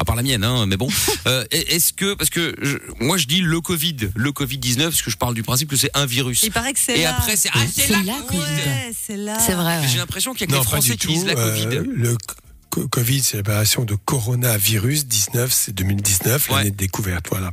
À 0.00 0.04
part 0.04 0.16
la 0.16 0.22
mienne, 0.22 0.42
hein, 0.44 0.64
mais 0.66 0.76
bon. 0.78 0.88
Euh, 1.26 1.44
Est-ce 1.50 1.92
que, 1.92 2.14
parce 2.14 2.30
que 2.30 2.54
je- 2.62 2.78
moi 3.04 3.18
je 3.18 3.26
dis 3.26 3.42
le 3.42 3.60
Covid, 3.60 3.96
le 4.16 4.32
Covid 4.32 4.56
19, 4.56 4.86
parce 4.90 5.02
que 5.02 5.10
je 5.10 5.16
parle 5.18 5.34
du 5.34 5.42
principe 5.42 5.68
que 5.68 5.76
c'est 5.76 5.90
un 5.94 6.06
virus. 6.06 6.42
Il 6.42 6.50
paraît 6.50 6.72
que 6.72 6.78
c'est 6.78 6.98
Et 6.98 7.02
là. 7.02 7.14
après 7.16 7.36
c'est 7.36 7.50
ah 7.52 7.58
c'est 7.70 7.88
la 7.90 7.98
la 8.02 8.14
Covid. 8.26 8.38
Ouais, 8.40 8.92
c'est 9.06 9.16
là. 9.18 9.38
C'est 9.38 9.52
vrai. 9.52 9.80
ouais. 9.80 9.86
J'ai 9.88 9.98
l'impression 9.98 10.32
qu'il 10.32 10.40
y 10.40 10.44
a 10.44 10.46
que 10.46 10.52
Non, 10.52 10.60
les 10.60 10.66
Français 10.66 10.92
qui 10.96 11.06
tout. 11.06 11.12
disent 11.12 11.26
la 11.26 11.34
Covid. 11.34 11.66
Euh, 11.66 11.84
le 11.94 12.16
co- 12.16 12.34
Covid, 12.70 13.22
c'est 13.22 13.36
l'appellation 13.38 13.84
de 13.84 13.94
coronavirus 13.94 15.06
19, 15.06 15.52
c'est 15.52 15.72
2019, 15.74 16.48
Ouais. 16.50 16.56
l'année 16.56 16.70
de 16.70 16.76
découverte, 16.76 17.26
voilà. 17.30 17.52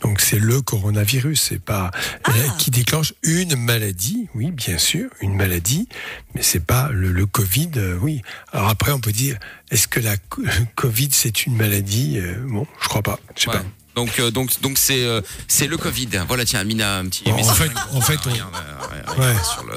Donc 0.00 0.20
c'est 0.20 0.38
le 0.38 0.62
coronavirus, 0.62 1.40
c'est 1.50 1.60
pas 1.62 1.90
euh, 2.28 2.32
qui 2.58 2.70
déclenche 2.70 3.12
une 3.22 3.56
maladie, 3.56 4.28
oui, 4.34 4.50
bien 4.50 4.78
sûr, 4.78 5.10
une 5.20 5.34
maladie, 5.34 5.88
mais 6.34 6.42
c'est 6.42 6.64
pas 6.64 6.88
le, 6.90 7.12
le 7.12 7.26
Covid, 7.26 7.70
euh, 7.76 7.98
oui. 8.00 8.22
Alors 8.52 8.68
après, 8.68 8.92
on 8.92 9.00
peut 9.00 9.12
dire, 9.12 9.38
est-ce 9.70 9.86
que 9.88 10.00
la 10.00 10.16
co- 10.16 10.42
Covid 10.76 11.08
c'est 11.12 11.46
une 11.46 11.56
maladie 11.56 12.18
Euh, 12.18 12.34
Bon, 12.48 12.66
je 12.80 12.88
crois 12.88 13.02
pas, 13.02 13.18
je 13.36 13.42
sais 13.42 13.48
Ouais. 13.50 13.56
pas. 13.56 13.64
Donc 13.94 14.20
euh, 14.20 14.30
donc 14.30 14.60
donc 14.60 14.76
c'est 14.76 15.04
euh, 15.06 15.22
c'est 15.48 15.66
le 15.66 15.78
Covid. 15.78 16.08
Voilà 16.28 16.44
tiens 16.44 16.60
Amina 16.60 16.98
un 16.98 17.06
petit 17.06 17.24
Bon, 17.24 17.32
en 17.32 17.42
fait- 17.54 17.70
en 17.94 18.00
fait, 18.02 18.18
on- 18.26 19.20
Ouais. 19.20 19.34
sur 19.42 19.64
le 19.64 19.74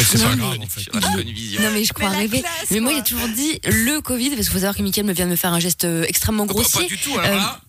fait, 0.00 0.18
c'est 0.18 0.24
Non, 0.24 0.30
pas 0.30 0.36
mais- 0.36 0.42
grave, 0.42 0.58
en 0.62 0.66
fait. 0.66 1.60
Non 1.62 1.70
mais 1.72 1.84
je 1.84 1.92
crois 1.92 2.10
Mais 2.10 2.16
rêver. 2.18 2.40
classe, 2.40 2.52
mais 2.70 2.80
moi 2.80 2.92
j'ai 2.94 3.02
toujours 3.02 3.28
dit 3.28 3.60
le 3.64 4.00
Covid 4.00 4.30
parce 4.30 4.42
qu'il 4.42 4.48
faut 4.50 4.58
savoir 4.58 4.76
que 4.76 4.82
Mickaël 4.82 5.06
me 5.06 5.12
vient 5.12 5.26
de 5.26 5.30
me 5.30 5.36
faire 5.36 5.52
un 5.52 5.60
geste 5.60 5.84
euh, 5.84 6.04
extrêmement 6.06 6.44
Oh, 6.44 6.46
Pas- 6.46 6.54
grossier. 6.54 6.82
Pas 6.82 6.88
du 6.88 6.98
tout 6.98 7.18
alors 7.18 7.24
Euh, 7.30 7.36
là. 7.36 7.60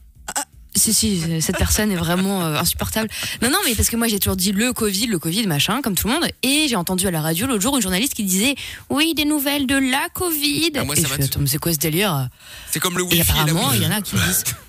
Si, 0.75 0.93
si, 0.93 1.19
cette 1.41 1.57
personne 1.57 1.91
est 1.91 1.95
vraiment 1.97 2.45
euh, 2.45 2.55
insupportable. 2.55 3.09
Non, 3.41 3.49
non, 3.49 3.57
mais 3.65 3.73
parce 3.75 3.89
que 3.89 3.97
moi 3.97 4.07
j'ai 4.07 4.19
toujours 4.19 4.37
dit 4.37 4.51
le 4.53 4.71
Covid, 4.71 5.07
le 5.07 5.17
Covid, 5.19 5.45
machin, 5.47 5.81
comme 5.81 5.95
tout 5.95 6.07
le 6.07 6.13
monde. 6.13 6.25
Et 6.43 6.67
j'ai 6.69 6.75
entendu 6.77 7.05
à 7.07 7.11
la 7.11 7.21
radio 7.21 7.47
l'autre 7.47 7.61
jour 7.61 7.75
une 7.75 7.81
journaliste 7.81 8.13
qui 8.13 8.23
disait 8.23 8.55
Oui, 8.89 9.13
des 9.15 9.25
nouvelles 9.25 9.65
de 9.65 9.75
la 9.75 10.07
Covid. 10.13 10.71
Ah, 10.77 10.83
moi, 10.85 10.95
et 10.95 11.01
ça 11.01 11.07
je 11.07 11.11
m'a 11.11 11.15
fais, 11.17 11.23
tué. 11.23 11.25
Attends, 11.25 11.39
mais 11.41 11.47
c'est 11.47 11.57
quoi 11.57 11.73
ce 11.73 11.79
délire? 11.79 12.29
C'est 12.71 12.79
comme 12.79 12.97
le 12.97 13.03
wifi 13.03 13.17
et 13.17 13.21
apparemment, 13.21 13.73
il 13.73 13.81
y 13.81 13.85
en 13.87 13.91
a 13.91 13.99
qui 14.01 14.15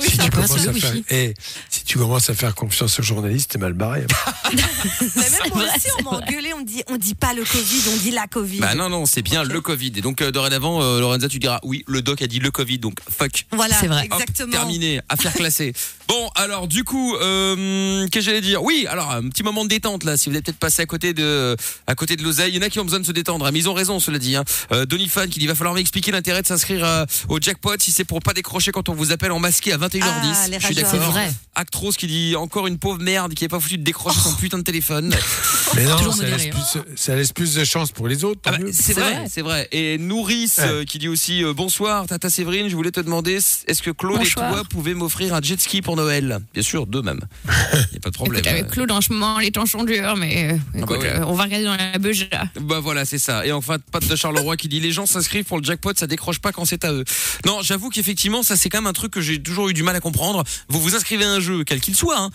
Si 0.00 0.18
tu, 0.18 0.30
commences 0.30 0.66
à 0.66 0.72
faire, 0.72 0.94
eh, 1.10 1.34
si 1.68 1.84
tu 1.84 1.98
commences 1.98 2.30
à 2.30 2.34
faire 2.34 2.54
confiance 2.54 2.98
aux 2.98 3.02
journalistes, 3.02 3.50
t'es 3.50 3.58
mal 3.58 3.72
barré. 3.72 4.04
Mais 4.52 5.30
même 5.30 5.52
moi 5.54 5.64
aussi, 5.64 5.88
on 5.98 6.02
m'a 6.04 6.10
engueulé, 6.18 6.52
on 6.54 6.62
dit, 6.62 6.82
on 6.88 6.96
dit 6.96 7.14
pas 7.14 7.34
le 7.34 7.44
Covid, 7.44 7.82
on 7.92 7.96
dit 7.96 8.10
la 8.10 8.26
Covid. 8.26 8.60
Bah 8.60 8.74
non 8.74 8.88
non 8.88 9.06
c'est 9.06 9.22
bien 9.22 9.44
le 9.44 9.60
Covid. 9.60 9.92
Et 9.96 10.00
donc 10.00 10.20
euh, 10.20 10.30
dorénavant 10.30 10.82
euh, 10.82 11.00
Lorenza 11.00 11.28
tu 11.28 11.38
diras 11.38 11.60
oui 11.62 11.84
le 11.86 12.02
doc 12.02 12.22
a 12.22 12.26
dit 12.26 12.38
le 12.38 12.50
Covid 12.50 12.78
donc 12.78 12.98
fuck. 13.08 13.46
Voilà, 13.52 13.74
C'est 13.78 13.88
vrai. 13.88 14.06
Hop, 14.10 14.20
exactement. 14.20 14.52
terminé, 14.52 15.00
affaire 15.08 15.32
classée. 15.32 15.72
bon, 16.12 16.30
alors 16.34 16.68
du 16.68 16.84
coup, 16.84 17.14
euh, 17.16 18.06
qu'est-ce 18.08 18.10
que 18.26 18.30
j'allais 18.30 18.40
dire? 18.40 18.62
Oui, 18.62 18.86
alors 18.88 19.10
un 19.10 19.28
petit 19.28 19.42
moment 19.42 19.64
de 19.64 19.68
détente 19.70 20.04
là. 20.04 20.16
Si 20.16 20.28
vous 20.28 20.34
avez 20.34 20.42
peut-être 20.42 20.58
passé 20.58 20.82
à 20.82 20.86
côté 20.86 21.14
de, 21.14 21.56
à 21.86 21.94
côté 21.94 22.16
de 22.16 22.22
l'oseille, 22.22 22.52
il 22.52 22.56
y 22.56 22.58
en 22.58 22.62
a 22.62 22.68
qui 22.70 22.78
ont 22.80 22.84
besoin 22.84 23.00
de 23.00 23.06
se 23.06 23.12
détendre. 23.12 23.46
hein, 23.46 23.50
mais 23.52 23.58
ils 23.60 23.68
ont 23.68 23.74
raison, 23.74 23.98
cela 24.00 24.18
dit. 24.18 24.36
Hein. 24.36 24.44
Euh, 24.72 24.84
Donny 24.84 25.08
Fan 25.08 25.28
qui 25.28 25.38
dit 25.38 25.46
va 25.46 25.54
falloir 25.54 25.74
m'expliquer 25.74 26.10
l'intérêt 26.12 26.42
de 26.42 26.46
s'inscrire 26.46 26.84
euh, 26.84 27.04
au 27.28 27.40
jackpot 27.40 27.74
si 27.78 27.90
c'est 27.92 28.04
pour 28.04 28.20
pas 28.20 28.34
décrocher 28.34 28.72
quand 28.72 28.88
on 28.88 28.94
vous 28.94 29.12
appelle 29.12 29.32
en 29.32 29.38
masqué 29.38 29.72
à 29.72 29.78
21h10. 29.78 30.02
Ah, 30.02 30.48
les 30.48 30.60
Je 30.60 30.66
suis 30.66 30.74
rageurs. 30.74 30.90
C'est 30.90 30.98
d'accord. 30.98 31.12
vrai. 31.12 31.32
Actros 31.54 31.92
qui 31.92 32.06
dit 32.06 32.36
encore 32.36 32.66
une 32.66 32.78
pauvre 32.78 33.00
merde 33.02 33.34
qui 33.34 33.44
est 33.44 33.48
pas 33.48 33.60
foutu 33.60 33.78
de 33.78 33.84
décrocher 33.84 34.18
son 34.20 34.34
putain 34.34 34.58
de 34.58 34.62
téléphone. 34.64 35.14
Mais 35.74 35.84
non, 35.84 35.96
Toujours 35.96 36.14
ça 36.14 36.24
laisse, 36.24 36.46
plus, 36.48 36.80
ça 36.96 37.14
laisse 37.16 37.32
plus 37.32 37.54
de 37.54 37.64
chance 37.64 37.92
pour 37.92 38.06
les 38.08 38.24
autres. 38.24 38.40
Ah 38.44 38.52
bah, 38.52 38.58
c'est 38.72 38.92
vrai, 38.92 39.12
vrai. 39.14 39.24
c'est 39.30 39.40
vrai. 39.42 39.68
Et 39.72 39.96
Nourrice 39.98 40.58
Ouais. 40.58 40.64
euh, 40.68 40.84
qui 40.84 40.98
dit 40.98 41.08
aussi 41.08 41.42
euh, 41.44 41.54
bonsoir 41.54 42.06
Tata 42.06 42.28
Séverine, 42.28 42.68
je 42.68 42.76
voulais 42.76 42.90
te 42.90 43.00
demander 43.00 43.36
est-ce 43.36 43.82
que 43.82 43.90
Claude 43.90 44.18
Bonsoir. 44.18 44.50
et 44.50 44.52
toi 44.54 44.62
pouvaient 44.68 44.92
m'offrir 44.94 45.34
un 45.34 45.40
jet 45.40 45.58
ski 45.60 45.80
pour 45.80 45.96
Noël 46.02 46.38
Bien 46.52 46.62
sûr, 46.62 46.86
deux 46.86 47.02
même. 47.02 47.20
Il 47.46 47.50
n'y 47.92 47.96
a 47.96 48.00
pas 48.00 48.10
de 48.10 48.14
problème. 48.14 48.40
Écoute, 48.40 48.52
avec 48.52 48.68
Claude, 48.68 48.90
en 48.90 49.00
ce 49.00 49.12
moment, 49.12 49.38
les 49.38 49.50
temps 49.50 49.66
sont 49.66 49.84
durs, 49.84 50.16
mais 50.16 50.52
euh, 50.52 50.78
écoute, 50.78 50.88
bah 50.88 50.96
oui. 51.00 51.06
euh, 51.08 51.24
on 51.26 51.34
va 51.34 51.44
regarder 51.44 51.64
dans 51.64 51.76
la 51.76 51.98
beja. 51.98 52.26
Bah 52.60 52.80
voilà, 52.80 53.04
c'est 53.04 53.18
ça. 53.18 53.46
Et 53.46 53.52
enfin, 53.52 53.76
Pat 53.90 54.06
de 54.06 54.16
Charleroi 54.16 54.56
qui 54.56 54.68
dit 54.68 54.80
les 54.80 54.92
gens 54.92 55.06
s'inscrivent 55.06 55.44
pour 55.44 55.58
le 55.58 55.64
jackpot, 55.64 55.92
ça 55.96 56.06
décroche 56.06 56.38
pas 56.40 56.52
quand 56.52 56.64
c'est 56.64 56.84
à 56.84 56.92
eux. 56.92 57.04
Non, 57.46 57.60
j'avoue 57.62 57.88
qu'effectivement, 57.90 58.42
ça 58.42 58.56
c'est 58.56 58.68
quand 58.68 58.78
même 58.78 58.86
un 58.88 58.92
truc 58.92 59.12
que 59.12 59.20
j'ai 59.20 59.40
toujours 59.42 59.68
eu 59.68 59.74
du 59.74 59.82
mal 59.82 59.96
à 59.96 60.00
comprendre. 60.00 60.42
Vous 60.68 60.80
vous 60.80 60.94
inscrivez 60.94 61.24
à 61.24 61.30
un 61.30 61.40
jeu, 61.40 61.64
quel 61.64 61.80
qu'il 61.80 61.94
soit. 61.96 62.18
hein. 62.18 62.30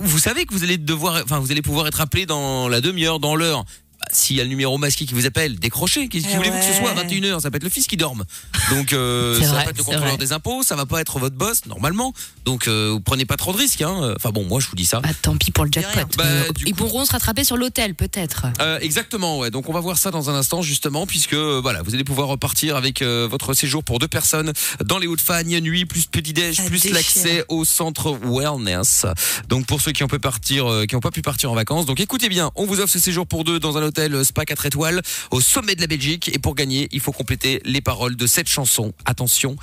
Vous 0.00 0.18
savez 0.18 0.44
que 0.44 0.52
vous 0.52 0.64
allez 0.64 0.76
devoir, 0.76 1.22
enfin, 1.24 1.38
vous 1.38 1.52
allez 1.52 1.62
pouvoir 1.62 1.86
être 1.86 2.00
appelé 2.00 2.26
dans 2.26 2.68
la 2.68 2.80
demi-heure, 2.80 3.20
dans 3.20 3.36
l'heure. 3.36 3.64
S'il 4.10 4.36
y 4.36 4.40
a 4.40 4.44
le 4.44 4.48
numéro 4.50 4.78
masqué 4.78 5.06
qui 5.06 5.14
vous 5.14 5.26
appelle, 5.26 5.58
décrochez. 5.58 6.08
Qu'est-ce 6.08 6.24
que 6.26 6.30
Eh 6.32 6.36
voulez-vous 6.36 6.58
que 6.58 6.64
ce 6.64 6.72
soit 6.74 6.90
à 6.90 6.94
ouais. 6.94 7.04
21h 7.04 7.40
Ça 7.40 7.50
peut 7.50 7.56
être 7.56 7.64
le 7.64 7.70
fils 7.70 7.86
qui 7.86 7.96
dorme. 7.96 8.24
Donc, 8.70 8.92
euh, 8.92 9.40
ça 9.40 9.52
va 9.52 9.64
pas 9.64 9.70
être 9.70 9.78
le 9.78 9.84
contrôleur 9.84 10.18
des 10.18 10.32
impôts, 10.32 10.62
ça 10.62 10.76
va 10.76 10.86
pas 10.86 11.00
être 11.00 11.18
votre 11.18 11.36
boss, 11.36 11.66
normalement. 11.66 12.12
Donc, 12.44 12.68
euh, 12.68 12.90
vous 12.92 13.00
prenez 13.00 13.24
pas 13.24 13.36
trop 13.36 13.52
de 13.52 13.58
risques. 13.58 13.82
Hein. 13.82 14.14
Enfin 14.16 14.30
bon, 14.30 14.44
moi 14.44 14.60
je 14.60 14.68
vous 14.68 14.76
dis 14.76 14.86
ça. 14.86 15.00
Bah, 15.00 15.08
tant 15.22 15.36
pis 15.36 15.50
pour 15.50 15.64
le 15.64 15.70
jackpot. 15.72 16.00
Bah, 16.16 16.24
Ils 16.66 16.72
coup- 16.72 16.84
pourront 16.84 17.04
se 17.04 17.12
rattraper 17.12 17.44
sur 17.44 17.56
l'hôtel, 17.56 17.94
peut-être. 17.94 18.46
Euh, 18.60 18.78
exactement, 18.80 19.38
ouais. 19.38 19.50
Donc 19.50 19.68
on 19.68 19.72
va 19.72 19.80
voir 19.80 19.98
ça 19.98 20.10
dans 20.10 20.30
un 20.30 20.34
instant 20.34 20.62
justement, 20.62 21.06
puisque 21.06 21.34
voilà, 21.34 21.82
vous 21.82 21.94
allez 21.94 22.04
pouvoir 22.04 22.28
repartir 22.28 22.76
avec 22.76 23.02
euh, 23.02 23.26
votre 23.30 23.54
séjour 23.54 23.82
pour 23.84 23.98
deux 23.98 24.08
personnes 24.08 24.52
dans 24.84 24.98
les 24.98 25.06
Hauts-de-Fagne, 25.06 25.58
nuit 25.60 25.84
plus 25.84 26.06
petit 26.06 26.32
déj, 26.32 26.56
Ça 26.56 26.64
plus 26.64 26.90
l'accès 26.90 27.44
au 27.48 27.64
centre 27.64 28.18
wellness. 28.24 29.06
Donc 29.48 29.66
pour 29.66 29.80
ceux 29.80 29.92
qui 29.92 30.02
ont 30.02 30.08
pu 30.08 30.18
partir, 30.18 30.70
euh, 30.70 30.86
qui 30.86 30.94
n'ont 30.94 31.00
pas 31.00 31.10
pu 31.10 31.22
partir 31.22 31.50
en 31.50 31.54
vacances, 31.54 31.86
donc 31.86 32.00
écoutez 32.00 32.28
bien, 32.28 32.50
on 32.54 32.66
vous 32.66 32.80
offre 32.80 32.92
ce 32.92 32.98
séjour 32.98 33.26
pour 33.26 33.44
deux 33.44 33.58
dans 33.58 33.76
un 33.78 33.82
hôtel 33.82 33.93
euh, 33.98 34.24
spa 34.24 34.44
4 34.44 34.66
étoiles 34.66 35.02
au 35.30 35.40
sommet 35.40 35.74
de 35.74 35.80
la 35.80 35.86
Belgique. 35.86 36.30
Et 36.34 36.38
pour 36.38 36.54
gagner, 36.54 36.88
il 36.92 37.00
faut 37.00 37.12
compléter 37.12 37.60
les 37.64 37.80
paroles 37.80 38.16
de 38.16 38.26
cette 38.26 38.48
chanson. 38.48 38.92
Attention. 39.04 39.56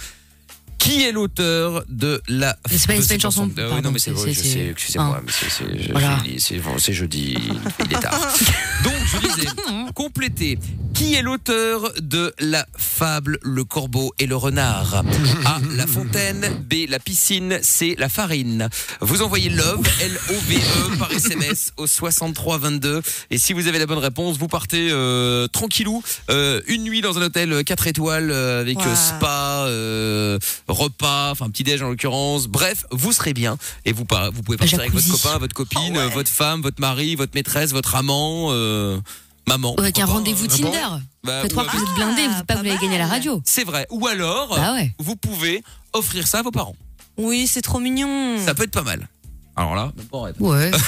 Qui 0.82 1.04
est 1.04 1.12
l'auteur 1.12 1.84
de 1.90 2.22
la 2.28 2.58
C'est 2.70 2.72
pas- 2.72 2.74
de 2.74 2.78
c'est 2.78 2.88
pas 2.88 3.02
cette 3.04 3.12
une 3.16 3.22
chanson, 3.22 3.50
Euh, 3.58 3.70
pardon, 3.70 3.84
non 3.90 3.92
mais 3.92 4.00
c'est 4.00 4.10
vrai, 4.12 4.34
je 4.34 4.40
sais, 4.42 4.68
excusez-moi, 4.72 5.18
hein. 5.20 5.24
mais 5.26 5.32
c'est 5.32 5.50
c'est- 5.52 5.84
je- 5.88 5.92
Voilà. 5.92 6.18
je- 6.26 6.40
c'est 6.40 6.58
bon, 6.58 6.78
c'est 6.80 6.94
jeudi, 6.94 7.38
il 7.86 7.94
est 7.96 8.00
tard. 8.00 8.20
Donc 8.84 8.94
je 9.06 9.28
disais, 9.28 9.48
complétez. 9.94 10.58
Qui 10.94 11.16
est 11.16 11.22
l'auteur 11.24 11.94
de 12.02 12.32
la 12.40 12.66
fable 12.78 13.40
Le 13.42 13.64
Corbeau 13.64 14.12
et 14.20 14.28
le 14.28 14.36
Renard? 14.36 15.04
A. 15.46 15.60
La 15.76 15.88
fontaine, 15.88 16.64
B. 16.70 16.86
La 16.90 17.00
piscine, 17.00 17.58
C. 17.64 17.96
La 17.98 18.08
farine. 18.10 18.70
Vous 19.00 19.22
envoyez 19.24 19.50
Love, 19.50 19.82
L-O-V-E, 20.02 20.98
par 21.00 21.12
SMS 21.12 21.72
au 21.78 21.88
6322. 21.88 23.02
Et 23.32 23.38
si 23.40 23.54
vous 23.54 23.68
avez 23.68 23.80
la 23.80 23.88
bonne 23.88 23.98
réponse, 24.00 24.38
vous 24.38 24.48
partez 24.48 24.90
euh, 24.92 25.48
tranquillou, 25.48 26.04
euh, 26.30 26.62
une 26.68 26.84
nuit 26.84 27.02
dans 27.02 27.18
un 27.18 27.22
hôtel 27.24 27.64
4 27.64 27.88
étoiles 27.88 28.30
euh, 28.30 28.62
avec 28.62 28.78
Wow. 28.78 28.86
euh, 28.88 28.96
spa, 28.96 29.64
euh, 29.68 30.40
repas, 30.72 31.32
enfin 31.32 31.50
petit 31.50 31.64
déj 31.64 31.82
en 31.84 31.90
l'occurrence. 31.90 32.48
Bref, 32.48 32.86
vous 32.92 33.14
serez 33.14 33.34
bien 33.34 33.58
et 33.86 33.92
vous, 33.94 34.06
par- 34.06 34.32
vous 34.32 34.42
pouvez 34.44 34.58
partir 34.58 34.80
avec 34.80 34.92
votre 34.94 35.10
copain, 35.12 35.38
votre 35.38 35.54
copine, 35.56 35.80
Oh 35.94 35.98
ouais. 35.98 36.00
euh, 36.00 36.08
votre 36.10 36.30
femme, 36.30 36.62
votre 36.62 36.80
mari, 36.82 37.16
votre 37.16 37.34
maîtresse, 37.36 37.72
votre 37.72 37.96
amant, 37.96 38.48
euh, 38.52 39.00
maman. 39.48 39.76
Avec 39.78 40.00
un 40.00 40.06
rendez-vous 40.06 40.46
euh, 40.46 40.48
Tinder. 40.48 40.88
bah, 41.24 41.42
Faites 41.42 41.52
ou 41.52 41.56
croire 41.56 41.68
que 41.68 41.76
avec- 41.78 41.84
vous 41.88 41.92
êtes 41.92 41.96
blindé, 41.96 42.22
vous, 42.28 42.34
pas 42.34 42.44
pas 42.44 42.56
vous 42.58 42.64
l'avez 42.64 42.78
gagné 42.80 42.96
à 42.96 43.00
la 43.00 43.08
radio. 43.08 43.42
C'est 43.46 43.64
vrai. 43.64 43.88
Ou 43.92 44.08
alors, 44.08 44.56
Bah 44.56 44.74
ouais. 44.74 44.94
vous 45.00 45.16
pouvez 45.16 45.64
offrir 45.94 46.28
ça 46.28 46.40
à 46.40 46.42
vos 46.42 46.52
parents. 46.52 46.76
Oui, 47.18 47.48
c'est 47.48 47.62
trop 47.62 47.80
mignon. 47.80 48.38
Ça 48.44 48.54
peut 48.56 48.64
être 48.64 48.72
pas 48.72 48.84
mal. 48.84 49.08
Alors 49.62 49.76
là. 49.76 49.92
Ouais. 50.40 50.72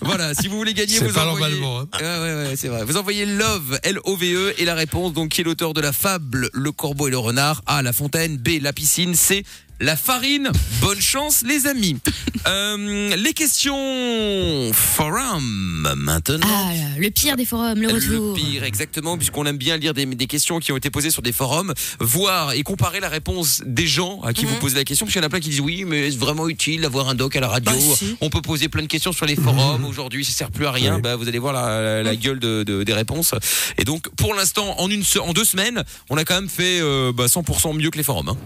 Voilà, 0.00 0.34
si 0.34 0.46
vous 0.46 0.56
voulez 0.56 0.72
gagner, 0.72 0.98
C'est 0.98 1.04
vous 1.08 1.12
pas 1.12 1.26
envoyez. 1.26 1.58
normalement, 1.60 1.80
hein. 1.80 1.88
Ouais, 2.00 2.06
ouais, 2.06 2.48
ouais, 2.50 2.56
c'est 2.56 2.68
vrai. 2.68 2.84
Vous 2.84 2.96
envoyez 2.96 3.26
Love, 3.26 3.80
L-O-V-E, 3.82 4.54
et 4.58 4.64
la 4.64 4.74
réponse, 4.74 5.12
donc, 5.12 5.30
qui 5.30 5.40
est 5.40 5.44
l'auteur 5.44 5.74
de 5.74 5.80
la 5.80 5.92
fable 5.92 6.48
Le 6.52 6.70
Corbeau 6.70 7.08
et 7.08 7.10
le 7.10 7.18
Renard 7.18 7.62
A. 7.66 7.82
La 7.82 7.92
fontaine, 7.92 8.36
B. 8.36 8.50
La 8.62 8.72
piscine, 8.72 9.14
C. 9.16 9.44
La 9.78 9.94
farine. 9.96 10.50
Bonne 10.80 11.00
chance, 11.00 11.42
les 11.46 11.66
amis. 11.66 11.96
Euh, 12.48 13.16
les 13.16 13.32
questions 13.32 14.70
forum 14.72 15.92
maintenant. 15.96 16.46
Ah, 16.48 16.70
le 16.96 17.10
pire 17.10 17.34
des 17.36 17.44
forums, 17.44 17.80
le 17.80 17.88
Le 17.88 17.94
retour. 17.94 18.34
pire, 18.36 18.62
exactement, 18.62 19.16
puisqu'on 19.18 19.46
aime 19.46 19.56
bien 19.56 19.76
lire 19.78 19.94
des, 19.94 20.06
des 20.06 20.26
questions 20.28 20.60
qui 20.60 20.70
ont 20.70 20.76
été 20.76 20.88
posées 20.88 21.10
sur 21.10 21.22
des 21.22 21.32
forums, 21.32 21.74
voir 21.98 22.52
et 22.52 22.62
comparer 22.62 23.00
la 23.00 23.08
réponse 23.08 23.62
des 23.66 23.88
gens 23.88 24.20
à 24.22 24.32
qui 24.32 24.44
Mhm. 24.44 24.52
vous 24.52 24.58
posez 24.60 24.76
la 24.76 24.84
question, 24.84 25.06
parce 25.06 25.14
qu'il 25.14 25.20
y 25.22 25.24
en 25.24 25.26
a 25.26 25.28
plein 25.28 25.40
qui 25.40 25.48
disent 25.48 25.60
oui, 25.60 25.84
mais 25.84 26.06
est-ce 26.06 26.18
vraiment 26.18 26.48
utile 26.48 26.82
d'avoir 26.82 27.08
un 27.08 27.16
doc 27.16 27.34
à 27.34 27.40
la 27.40 27.48
radio? 27.48 27.72
Bah, 27.72 27.94
si. 27.98 28.16
On 28.20 28.30
peut 28.30 28.42
poser 28.42 28.68
plein 28.68 28.82
de 28.82 28.86
questions 28.86 29.12
sur 29.12 29.26
les 29.26 29.34
forums, 29.34 29.84
aujourd'hui 29.84 30.24
ça 30.24 30.30
sert 30.30 30.52
plus 30.52 30.66
à 30.66 30.70
rien, 30.70 30.96
Oui. 30.96 31.02
bah, 31.02 31.16
vous 31.16 31.26
allez 31.26 31.40
voir 31.40 31.52
la, 31.52 31.80
la- 31.82 32.02
la 32.04 32.14
gueule 32.16 32.38
de, 32.38 32.62
de- 32.62 32.84
des 32.84 32.92
réponses. 32.94 33.34
Et 33.76 33.82
donc, 33.84 34.08
pour 34.14 34.34
l'instant, 34.34 34.78
en, 34.78 34.88
une, 34.88 35.02
se- 35.02 35.18
en 35.18 35.32
deux 35.32 35.44
semaines, 35.44 35.82
on 36.10 36.16
a 36.16 36.24
quand 36.24 36.36
même 36.36 36.48
fait 36.50 36.78
euh, 36.80 37.10
bah, 37.12 37.26
100% 37.26 37.72
mieux 37.76 37.90
que 37.90 37.98
les 37.98 38.04
forums. 38.04 38.28
hein. 38.28 38.36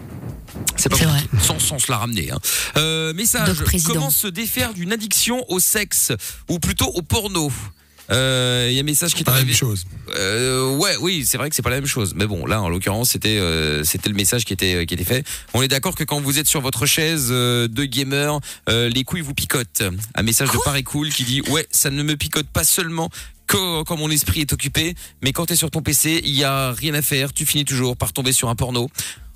C'est 0.76 0.88
pas 0.88 0.96
vrai. 0.96 1.20
sans, 1.42 1.58
sans 1.58 1.78
se 1.78 1.90
la 1.90 1.98
ramener. 1.98 2.30
Hein. 2.30 2.38
Euh, 2.76 3.12
message, 3.14 3.58
comment 3.84 4.10
se 4.10 4.26
défaire 4.28 4.72
d'une 4.74 4.92
addiction 4.92 5.44
au 5.48 5.60
sexe, 5.60 6.12
ou 6.48 6.58
plutôt 6.58 6.86
au 6.88 7.02
porno 7.02 7.50
Euh, 8.10 8.66
Il 8.70 8.74
y 8.74 8.78
a 8.78 8.80
un 8.80 8.84
message 8.84 9.14
qui 9.14 9.20
est 9.20 9.24
Pas 9.24 9.32
la 9.32 9.36
même 9.38 9.44
arrivé. 9.46 9.56
chose. 9.58 9.84
Euh, 10.16 10.74
ouais, 10.76 10.96
oui, 11.00 11.24
c'est 11.24 11.36
vrai 11.38 11.48
que 11.48 11.54
c'est 11.54 11.62
pas 11.62 11.70
la 11.70 11.76
même 11.76 11.86
chose. 11.86 12.14
Mais 12.16 12.26
bon, 12.26 12.44
là, 12.46 12.60
en 12.60 12.68
l'occurrence, 12.68 13.10
c'était 13.10 13.38
euh, 13.38 13.84
c'était 13.84 14.08
le 14.08 14.16
message 14.16 14.44
qui 14.44 14.52
était 14.52 14.84
qui 14.86 14.94
était 14.94 15.04
fait. 15.04 15.24
On 15.54 15.62
est 15.62 15.68
d'accord 15.68 15.94
que 15.94 16.02
quand 16.04 16.20
vous 16.20 16.38
êtes 16.40 16.48
sur 16.48 16.60
votre 16.60 16.86
chaise 16.86 17.28
euh, 17.30 17.68
de 17.68 17.84
gamer, 17.84 18.40
euh, 18.68 18.88
les 18.88 19.04
couilles 19.04 19.20
vous 19.20 19.34
picotent. 19.34 19.82
Un 20.16 20.22
message 20.22 20.50
de 20.50 20.58
Paris 20.64 20.82
Cool 20.82 21.10
qui 21.10 21.22
dit 21.24 21.40
ouais, 21.50 21.66
ça 21.70 21.90
ne 21.90 22.02
me 22.02 22.16
picote 22.16 22.48
pas 22.48 22.64
seulement 22.64 23.10
que 23.46 23.82
quand 23.84 23.96
mon 23.96 24.10
esprit 24.10 24.40
est 24.40 24.52
occupé, 24.52 24.94
mais 25.22 25.32
quand 25.32 25.46
t'es 25.46 25.56
sur 25.56 25.70
ton 25.70 25.82
PC, 25.82 26.20
il 26.24 26.34
y 26.34 26.42
a 26.44 26.72
rien 26.72 26.94
à 26.94 27.02
faire. 27.02 27.32
Tu 27.32 27.46
finis 27.46 27.64
toujours 27.64 27.96
par 27.96 28.12
tomber 28.12 28.32
sur 28.32 28.48
un 28.48 28.56
porno. 28.56 28.88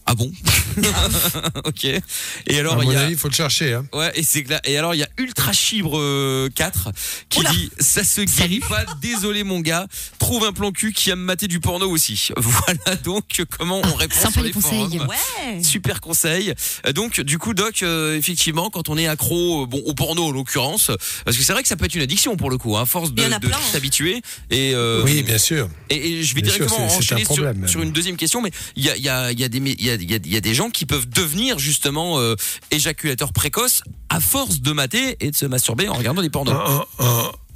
Ah 0.06 0.14
bon 0.14 0.30
Ok. 1.64 1.84
Et 1.84 2.58
alors 2.58 2.82
il 2.84 2.92
y 2.92 2.96
a 2.96 3.00
avis, 3.00 3.12
il 3.12 3.18
faut 3.18 3.28
le 3.28 3.34
chercher. 3.34 3.74
Hein. 3.74 3.86
Ouais, 3.92 4.12
et 4.14 4.22
c'est 4.22 4.42
clair. 4.44 4.60
Et 4.64 4.76
alors, 4.76 4.94
il 4.94 4.98
y 4.98 5.02
a 5.02 5.08
Ultra 5.18 5.52
Chibre 5.52 5.98
euh, 5.98 6.48
4 6.54 6.90
qui 7.28 7.40
dit 7.52 7.70
Ça 7.78 8.04
se 8.04 8.20
guérit 8.20 8.60
pas, 8.60 8.84
désolé 9.00 9.44
mon 9.44 9.60
gars, 9.60 9.86
trouve 10.18 10.44
un 10.44 10.52
plan 10.52 10.72
cul 10.72 10.92
qui 10.92 11.10
a 11.10 11.16
maté 11.16 11.48
du 11.48 11.60
porno 11.60 11.88
aussi. 11.90 12.28
Voilà 12.36 12.96
donc 13.02 13.42
comment 13.58 13.80
on 13.84 13.94
répond 13.94 14.14
sympa 14.14 14.30
sur 14.32 14.42
les 14.42 14.48
les 14.48 14.54
conseils. 14.54 14.98
Ouais. 15.00 15.62
Super 15.62 16.00
conseil. 16.00 16.54
Euh, 16.86 16.92
Donc, 16.92 17.20
du 17.20 17.38
coup, 17.38 17.54
Doc, 17.54 17.82
euh, 17.82 18.16
effectivement, 18.16 18.70
quand 18.70 18.88
on 18.88 18.96
est 18.98 19.06
accro, 19.06 19.62
euh, 19.62 19.66
bon, 19.66 19.82
au 19.84 19.94
porno 19.94 20.24
en 20.26 20.30
l'occurrence, 20.32 20.90
parce 21.24 21.36
que 21.36 21.42
c'est 21.42 21.52
vrai 21.52 21.62
que 21.62 21.68
ça 21.68 21.76
peut 21.76 21.84
être 21.86 21.94
une 21.94 22.02
addiction 22.02 22.36
pour 22.36 22.50
le 22.50 22.58
coup, 22.58 22.76
hein, 22.76 22.82
à 22.82 22.86
force 22.86 23.12
de, 23.12 23.22
Il 23.22 23.28
y 23.28 23.32
en 23.32 23.36
a 23.36 23.38
de 23.38 23.46
plein, 23.46 23.56
hein. 23.56 23.72
s'habituer. 23.72 24.22
Et 24.50 24.72
euh, 24.74 25.02
Oui, 25.04 25.22
bien 25.22 25.38
sûr. 25.38 25.68
et, 25.90 25.96
et 26.20 26.22
je 26.24 26.34
vais 26.34 26.42
Bien 26.42 26.52
directement 26.52 26.86
un 26.86 26.96
enchaîner 26.96 27.24
sur, 27.24 27.82
une 27.82 27.92
deuxième 27.92 28.16
question, 28.16 28.42
mais 28.42 28.50
il 28.76 28.84
y 28.84 28.90
a, 28.90 28.96
il 28.96 29.02
y, 29.02 29.08
a, 29.08 29.32
il 29.32 29.40
y, 29.40 29.44
a 29.44 29.48
des- 29.48 29.58
il 29.58 29.84
y, 29.84 29.90
a, 29.90 29.93
il 30.00 30.10
y 30.32 30.36
a- 30.36 30.40
des 30.40 30.54
gens 30.54 30.70
qui 30.70 30.86
peuvent 30.86 31.08
devenir 31.08 31.58
justement 31.58 32.18
euh, 32.18 32.34
éjaculateurs 32.70 33.32
précoces 33.32 33.82
à 34.08 34.20
force 34.20 34.60
de 34.60 34.72
mater 34.72 35.16
et 35.20 35.30
de 35.30 35.36
se 35.36 35.46
masturber 35.46 35.88
en 35.88 35.94
regardant 35.94 36.22
des 36.22 36.30
pornos. 36.30 36.54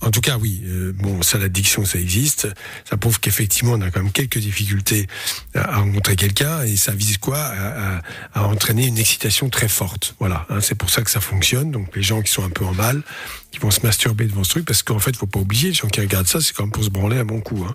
En 0.00 0.10
tout 0.10 0.20
cas, 0.20 0.36
oui. 0.38 0.62
Euh, 0.64 0.92
bon, 0.92 1.22
ça, 1.22 1.38
l'addiction, 1.38 1.84
ça 1.84 1.98
existe. 1.98 2.48
Ça 2.88 2.96
prouve 2.96 3.20
qu'effectivement, 3.20 3.72
on 3.72 3.80
a 3.80 3.90
quand 3.90 4.02
même 4.02 4.12
quelques 4.12 4.38
difficultés 4.38 5.06
à, 5.54 5.74
à 5.74 5.76
rencontrer 5.78 6.16
quelqu'un 6.16 6.62
et 6.62 6.76
ça 6.76 6.92
vise 6.92 7.18
quoi? 7.18 7.38
À, 7.38 7.96
à- 7.98 8.02
à 8.34 8.42
entraîner 8.44 8.86
une 8.86 8.98
excitation 8.98 9.48
très 9.50 9.68
forte. 9.68 10.14
Voilà. 10.18 10.46
hein, 10.50 10.60
c'est 10.60 10.74
pour 10.74 10.90
ça 10.90 11.02
que 11.02 11.10
ça 11.10 11.20
fonctionne. 11.20 11.70
Donc, 11.70 11.94
les 11.96 12.02
gens 12.02 12.22
qui 12.22 12.30
sont 12.32 12.44
un 12.44 12.50
peu 12.50 12.64
en 12.64 12.74
mal, 12.74 13.02
qui 13.50 13.58
vont 13.58 13.70
se 13.70 13.80
masturber 13.80 14.26
devant 14.26 14.44
ce 14.44 14.50
truc, 14.50 14.64
parce 14.66 14.82
qu'en 14.82 14.98
fait, 14.98 15.16
faut 15.16 15.26
pas 15.26 15.40
oublier, 15.40 15.68
les 15.68 15.74
gens 15.74 15.88
qui 15.88 16.00
regardent 16.00 16.26
ça, 16.28 16.40
c'est 16.40 16.52
quand 16.54 16.64
même 16.64 16.72
pour 16.72 16.84
se 16.84 16.90
branler 16.90 17.16
un 17.18 17.24
bon 17.24 17.40
coup. 17.40 17.64
Hein. 17.68 17.74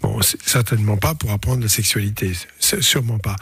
Bon, 0.00 0.20
certainement 0.44 0.96
pas 0.96 1.14
pour 1.14 1.30
apprendre 1.32 1.62
la 1.62 1.68
sexualité. 1.68 2.32
Sûrement 2.60 3.18
pas. 3.18 3.36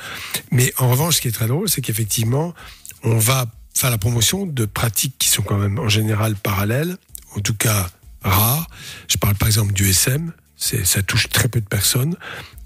Mais 0.51 0.73
en 0.79 0.91
revanche, 0.91 1.17
ce 1.17 1.21
qui 1.21 1.29
est 1.29 1.33
très 1.33 1.47
drôle, 1.47 1.69
c'est 1.69 1.81
qu'effectivement, 1.83 2.55
on 3.03 3.19
va 3.19 3.47
faire 3.75 3.91
la 3.91 3.99
promotion 3.99 4.47
de 4.47 4.65
pratiques 4.65 5.15
qui 5.19 5.29
sont 5.29 5.43
quand 5.43 5.59
même 5.59 5.79
en 5.79 5.89
général 5.89 6.35
parallèles, 6.35 6.97
en 7.37 7.41
tout 7.41 7.55
cas 7.55 7.89
rares. 8.27 8.67
Je 9.09 9.17
parle 9.17 9.35
par 9.35 9.49
exemple 9.49 9.73
du 9.73 9.89
SM, 9.89 10.33
ça 10.57 11.03
touche 11.03 11.29
très 11.29 11.49
peu 11.49 11.61
de 11.61 11.67
personnes. 11.67 12.17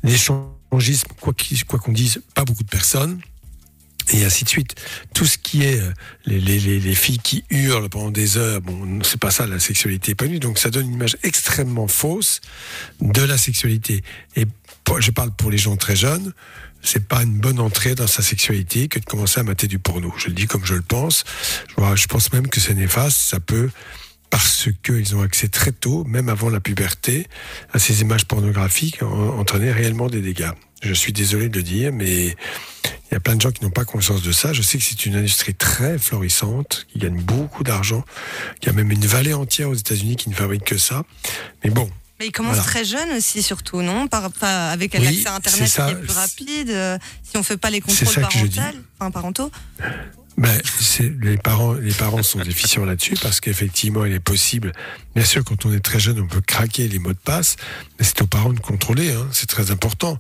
L'échangisme, 0.03 1.09
quoi 1.21 1.79
qu'on 1.79 1.93
dise, 1.93 2.23
pas 2.35 2.45
beaucoup 2.45 2.65
de 2.65 2.69
personnes. 2.69 3.21
Et 4.13 4.25
ainsi 4.25 4.43
de 4.45 4.49
suite. 4.49 4.75
Tout 5.15 5.27
ce 5.27 5.39
qui 5.39 5.63
est 5.63 5.81
euh, 5.81 5.93
les, 6.25 6.41
les, 6.41 6.59
les, 6.59 6.81
les 6.81 6.95
filles 6.97 7.21
qui 7.21 7.45
hurlent 7.51 7.89
pendant 7.89 8.11
des 8.11 8.39
heures, 8.39 8.61
bon, 8.61 9.01
c'est 9.05 9.21
pas 9.21 9.31
ça 9.31 9.47
la 9.47 9.61
sexualité 9.61 10.13
épanouie. 10.13 10.41
Donc 10.41 10.59
ça 10.59 10.71
donne 10.71 10.87
une 10.87 10.95
image 10.95 11.17
extrêmement 11.23 11.87
fausse 11.87 12.41
de 13.01 13.23
la 13.23 13.39
sexualité. 13.39 14.03
Et 14.35 14.47
je 14.99 15.11
parle 15.13 15.31
pour 15.31 15.51
les 15.51 15.59
gens 15.59 15.77
très 15.77 15.95
jeunes, 15.95 16.33
c'est 16.83 17.07
pas 17.07 17.23
une 17.23 17.39
bonne 17.39 17.61
entrée 17.61 17.95
dans 17.95 18.07
sa 18.07 18.23
sexualité 18.23 18.89
que 18.89 18.99
de 18.99 19.05
commencer 19.05 19.39
à 19.39 19.43
mater 19.43 19.67
du 19.67 19.79
porno. 19.79 20.13
Je 20.17 20.29
le 20.29 20.33
dis 20.33 20.47
comme 20.47 20.65
je 20.65 20.75
le 20.75 20.83
pense. 20.83 21.25
Je 21.77 22.07
pense 22.07 22.33
même 22.33 22.49
que 22.49 22.59
c'est 22.59 22.75
néfaste. 22.75 23.19
Ça 23.19 23.39
peut, 23.39 23.71
parce 24.31 24.69
qu'ils 24.85 25.15
ont 25.17 25.23
accès 25.23 25.49
très 25.49 25.73
tôt, 25.73 26.05
même 26.05 26.29
avant 26.29 26.49
la 26.51 26.61
puberté, 26.61 27.27
à 27.73 27.79
ces 27.79 28.01
images 28.01 28.25
pornographiques, 28.27 29.03
en- 29.03 29.39
entraîner 29.39 29.73
réellement 29.73 30.09
des 30.09 30.21
dégâts. 30.21 30.51
Je 30.83 30.93
suis 30.95 31.13
désolé 31.13 31.49
de 31.49 31.57
le 31.57 31.63
dire, 31.63 31.93
mais 31.93 32.29
il 32.29 33.13
y 33.13 33.15
a 33.15 33.21
plein 33.21 33.37
de 33.37 33.41
gens 33.41 33.51
qui 33.51 33.63
n'ont 33.65 33.71
pas 33.71 33.85
conscience 33.85 34.23
de 34.23 34.33
ça. 34.33 34.53
Je 34.53 34.63
sais 34.63 34.79
que 34.79 34.85
c'est 34.85 35.05
une 35.05 35.17
industrie 35.17 35.55
très 35.55 35.99
florissante, 35.99 36.87
qui 36.93 36.99
gagne 36.99 37.21
beaucoup 37.21 37.65
d'argent. 37.65 38.03
Il 38.63 38.67
y 38.67 38.69
a 38.71 38.73
même 38.73 38.91
une 38.91 39.05
vallée 39.05 39.35
entière 39.35 39.69
aux 39.69 39.75
États-Unis 39.75 40.17
qui 40.17 40.31
ne 40.31 40.35
fabrique 40.35 40.65
que 40.65 40.79
ça. 40.79 41.03
Mais 41.65 41.71
bon, 41.71 41.91
Mais 42.21 42.27
il 42.27 42.33
commence 42.33 42.57
Voilà. 42.57 42.71
très 42.71 42.85
jeune 42.85 43.11
aussi, 43.17 43.43
surtout, 43.43 43.81
non? 43.83 44.07
Par, 44.07 44.31
Avec 44.43 44.93
Oui, 44.95 45.05
l'accès 45.05 45.27
à 45.27 45.35
Internet 45.37 45.69
ça. 45.69 45.87
qui 45.87 45.93
est 45.93 45.97
plus 45.97 46.13
rapide. 46.13 46.71
euh, 46.71 46.99
si 47.23 47.37
on 47.39 47.43
fait 47.43 47.57
pas 47.57 47.71
les 47.71 47.81
contrôles 47.81 48.09
enfin, 48.99 49.11
parentaux. 49.11 49.51
Ben, 50.41 50.59
les 51.21 51.37
parents, 51.37 51.75
les 51.75 51.93
parents 51.93 52.23
sont 52.23 52.39
déficients 52.39 52.87
là-dessus 52.87 53.15
parce 53.21 53.41
qu'effectivement, 53.41 54.07
il 54.07 54.15
est 54.15 54.21
possible. 54.21 54.73
Bien 55.15 55.25
sûr, 55.27 55.45
quand 55.45 55.67
on 55.67 55.73
est 55.75 55.81
très 55.81 56.01
jeune, 56.01 56.19
on 56.19 56.27
peut 56.27 56.41
craquer 56.41 56.89
les 56.89 56.99
mots 56.99 57.13
de 57.13 57.19
passe, 57.19 57.57
mais 57.99 58.07
c'est 58.07 58.23
aux 58.23 58.27
parents 58.27 58.55
de 58.55 58.59
contrôler. 58.59 59.13
Hein, 59.13 59.29
c'est 59.33 59.51
très 59.51 59.71
important. 59.71 60.19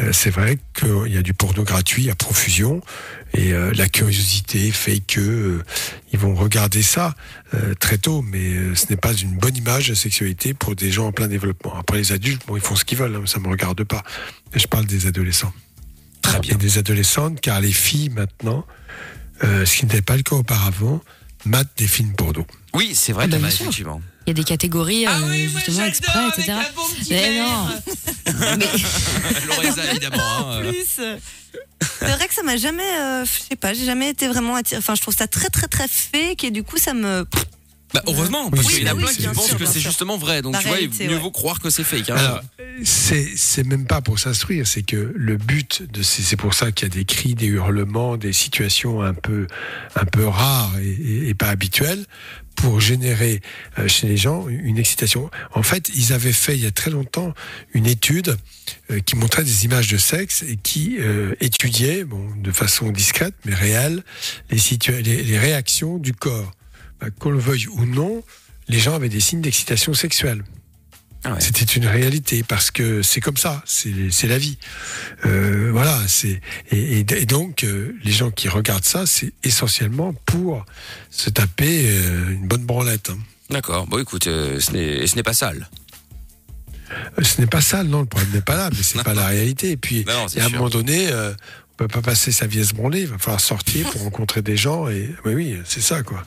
Euh, 0.00 0.10
c'est 0.12 0.30
vrai 0.30 0.58
qu'il 0.74 1.12
y 1.12 1.16
a 1.16 1.22
du 1.22 1.32
porno 1.32 1.62
gratuit 1.62 2.10
à 2.10 2.16
profusion 2.16 2.80
et 3.34 3.52
euh, 3.52 3.70
la 3.76 3.88
curiosité 3.88 4.72
fait 4.72 4.98
que 4.98 5.20
euh, 5.20 5.64
ils 6.12 6.18
vont 6.18 6.34
regarder 6.34 6.82
ça 6.82 7.14
très 7.78 7.98
tôt, 7.98 8.22
mais 8.22 8.74
ce 8.74 8.86
n'est 8.88 8.96
pas 8.96 9.12
une 9.12 9.36
bonne 9.36 9.56
image 9.56 9.90
de 9.90 9.94
sexualité 9.94 10.54
pour 10.54 10.74
des 10.74 10.90
gens 10.90 11.08
en 11.08 11.12
plein 11.12 11.28
développement. 11.28 11.76
Après, 11.78 11.98
les 11.98 12.10
adultes, 12.10 12.42
bon, 12.46 12.56
ils 12.56 12.62
font 12.62 12.74
ce 12.74 12.84
qu'ils 12.84 12.98
veulent, 12.98 13.14
hein, 13.14 13.26
ça 13.26 13.38
me 13.38 13.48
regarde 13.48 13.84
pas. 13.84 14.02
Je 14.54 14.66
parle 14.66 14.86
des 14.86 15.06
adolescents. 15.06 15.52
Très 16.22 16.40
bien. 16.40 16.54
Et 16.54 16.58
des 16.58 16.78
adolescentes, 16.78 17.40
car 17.40 17.60
les 17.60 17.72
filles 17.72 18.08
maintenant, 18.08 18.66
euh, 19.44 19.64
ce 19.66 19.76
qui 19.76 19.86
n'était 19.86 20.02
pas 20.02 20.16
le 20.16 20.22
cas 20.22 20.36
auparavant, 20.36 21.00
matent 21.44 21.70
des 21.76 21.86
films 21.86 22.12
porno. 22.14 22.46
Oui, 22.74 22.92
c'est 22.94 23.12
vrai, 23.12 23.24
Ah 23.24 23.28
bah, 23.28 23.36
Thomas, 23.36 23.48
effectivement. 23.48 24.00
Il 24.26 24.30
y 24.30 24.32
a 24.32 24.34
des 24.34 24.44
catégories, 24.44 25.06
euh, 25.06 25.48
justement, 25.48 25.84
exprès, 25.84 26.20
etc. 26.28 26.52
Mais 27.10 27.38
non. 27.40 27.68
Mais- 28.56 28.66
évidemment. 29.92 30.22
hein, 30.22 30.60
euh. 30.62 30.70
plus. 30.70 30.86
C'est 31.98 32.06
vrai 32.16 32.28
que 32.28 32.34
ça 32.34 32.42
m'a 32.44 32.56
jamais, 32.56 32.82
euh, 33.00 33.24
je 33.24 33.30
sais 33.50 33.56
pas, 33.56 33.74
j'ai 33.74 33.84
jamais 33.84 34.10
été 34.10 34.28
vraiment 34.28 34.54
attirée. 34.54 34.78
Enfin, 34.78 34.94
je 34.94 35.00
trouve 35.02 35.14
ça 35.16 35.26
très 35.26 35.48
très 35.48 35.66
très 35.66 35.88
fake 35.88 36.44
et 36.44 36.50
du 36.50 36.62
coup 36.62 36.78
ça 36.78 36.94
me. 36.94 37.26
Bah, 37.92 38.02
heureusement, 38.06 38.48
parce 38.50 38.66
Oui, 38.68 38.74
qu'il 38.74 38.82
y 38.84 38.88
en 38.88 38.92
a 38.92 38.94
bah 38.94 39.00
oui, 39.06 39.14
plein 39.16 39.30
qui 39.30 39.34
pensent 39.34 39.54
que 39.54 39.66
c'est 39.66 39.80
justement 39.80 40.16
vrai. 40.16 40.40
Donc, 40.40 40.54
La 40.54 40.60
tu 40.60 40.66
vois, 40.68 40.76
réalité, 40.76 41.08
mieux 41.08 41.16
ouais. 41.16 41.20
vaut 41.20 41.30
croire 41.30 41.60
que 41.60 41.68
c'est 41.68 41.84
fake. 41.84 42.08
hein. 42.10 42.16
Alors, 42.16 42.40
c'est 42.84 43.64
même 43.66 43.86
pas 43.86 44.00
pour 44.00 44.18
s'instruire, 44.18 44.66
c'est 44.66 44.82
que 44.82 45.12
le 45.14 45.36
but 45.36 45.82
de 45.92 46.02
ces- 46.02 46.22
c'est 46.22 46.36
pour 46.36 46.54
ça 46.54 46.72
qu'il 46.72 46.88
y 46.88 46.90
a 46.90 46.94
des 46.94 47.04
cris, 47.04 47.34
des 47.34 47.46
hurlements, 47.46 48.16
des 48.16 48.32
situations 48.32 49.02
un 49.02 49.14
peu 49.14 49.46
un 49.96 50.04
peu 50.04 50.26
rares 50.26 50.72
et, 50.80 51.34
pas 51.34 51.48
habituelles 51.48 52.04
pour 52.56 52.80
générer 52.80 53.40
euh, 53.78 53.88
chez 53.88 54.06
les 54.06 54.16
gens 54.16 54.46
une 54.48 54.78
excitation. 54.78 55.30
En 55.54 55.62
fait, 55.62 55.90
ils 55.94 56.12
avaient 56.12 56.32
fait 56.32 56.56
il 56.56 56.62
y 56.62 56.66
a 56.66 56.70
très 56.70 56.90
longtemps 56.90 57.32
une 57.72 57.86
étude 57.86 58.36
euh, 58.90 59.00
qui 59.00 59.16
montrait 59.16 59.44
des 59.44 59.64
images 59.64 59.88
de 59.88 59.96
sexe 59.96 60.42
et 60.42 60.56
qui 60.56 60.96
euh, 60.98 61.34
étudiait, 61.40 62.04
bon, 62.04 62.28
de 62.36 62.52
façon 62.52 62.90
discrète 62.90 63.34
mais 63.44 63.54
réelle, 63.54 64.02
les 64.50 65.38
réactions 65.38 65.98
du 65.98 66.12
corps. 66.12 66.52
Bah, 67.00 67.08
Qu'on 67.18 67.30
le 67.30 67.38
veuille 67.38 67.66
ou 67.68 67.84
non, 67.86 68.22
les 68.68 68.78
gens 68.78 68.94
avaient 68.94 69.08
des 69.08 69.20
signes 69.20 69.40
d'excitation 69.40 69.94
sexuelle. 69.94 70.44
Ah 71.24 71.34
ouais. 71.34 71.40
C'était 71.40 71.64
une 71.64 71.86
réalité 71.86 72.42
parce 72.42 72.70
que 72.72 73.00
c'est 73.02 73.20
comme 73.20 73.36
ça, 73.36 73.62
c'est 73.64 74.26
la 74.26 74.38
vie. 74.38 74.58
Euh, 75.24 75.68
voilà, 75.72 75.96
c'est 76.08 76.40
et, 76.72 76.98
et- 77.00 77.06
et 77.22 77.26
donc 77.26 77.62
euh, 77.62 77.94
les 78.02 78.10
gens 78.12 78.30
qui 78.32 78.48
regardent 78.48 78.84
ça, 78.84 79.06
c'est 79.06 79.32
essentiellement 79.44 80.12
pour 80.26 80.66
se 81.10 81.30
taper 81.30 81.84
euh, 81.88 82.30
une 82.32 82.48
bonne 82.48 82.64
branlette. 82.64 83.10
hein. 83.10 83.18
D'accord. 83.50 83.86
Bon, 83.86 83.98
écoute, 83.98 84.24
ce 84.24 84.72
n'est 84.72 85.06
ce 85.06 85.14
n'est 85.14 85.22
pas 85.22 85.34
sale. 85.34 85.68
Ce 87.22 87.40
n'est 87.40 87.46
pas 87.46 87.60
ça, 87.62 87.84
non, 87.84 88.00
le 88.00 88.06
problème 88.06 88.32
n'est 88.32 88.40
pas 88.42 88.56
là, 88.56 88.68
mais 88.70 88.82
c'est 88.82 89.02
pas 89.04 89.14
la 89.14 89.26
réalité. 89.26 89.70
Et 89.70 89.76
puis, 89.76 90.04
Non, 90.06 90.12
non, 90.22 90.28
c'est 90.28 90.38
et 90.38 90.42
à 90.42 90.46
un 90.46 90.48
moment 90.50 90.68
donné, 90.68 91.08
on 91.12 91.34
peut 91.82 91.88
pas 91.88 92.02
passer 92.02 92.32
sa 92.32 92.46
vie 92.46 92.60
à 92.60 92.64
se 92.64 92.74
branler, 92.74 93.00
il 93.02 93.06
va 93.08 93.18
falloir 93.18 93.40
sortir 93.40 93.88
pour 93.90 94.02
rencontrer 94.02 94.42
des 94.42 94.56
gens. 94.56 94.88
Et 94.88 95.08
oui, 95.24 95.34
oui, 95.34 95.56
c'est 95.64 95.80
ça, 95.82 96.02
quoi. 96.02 96.22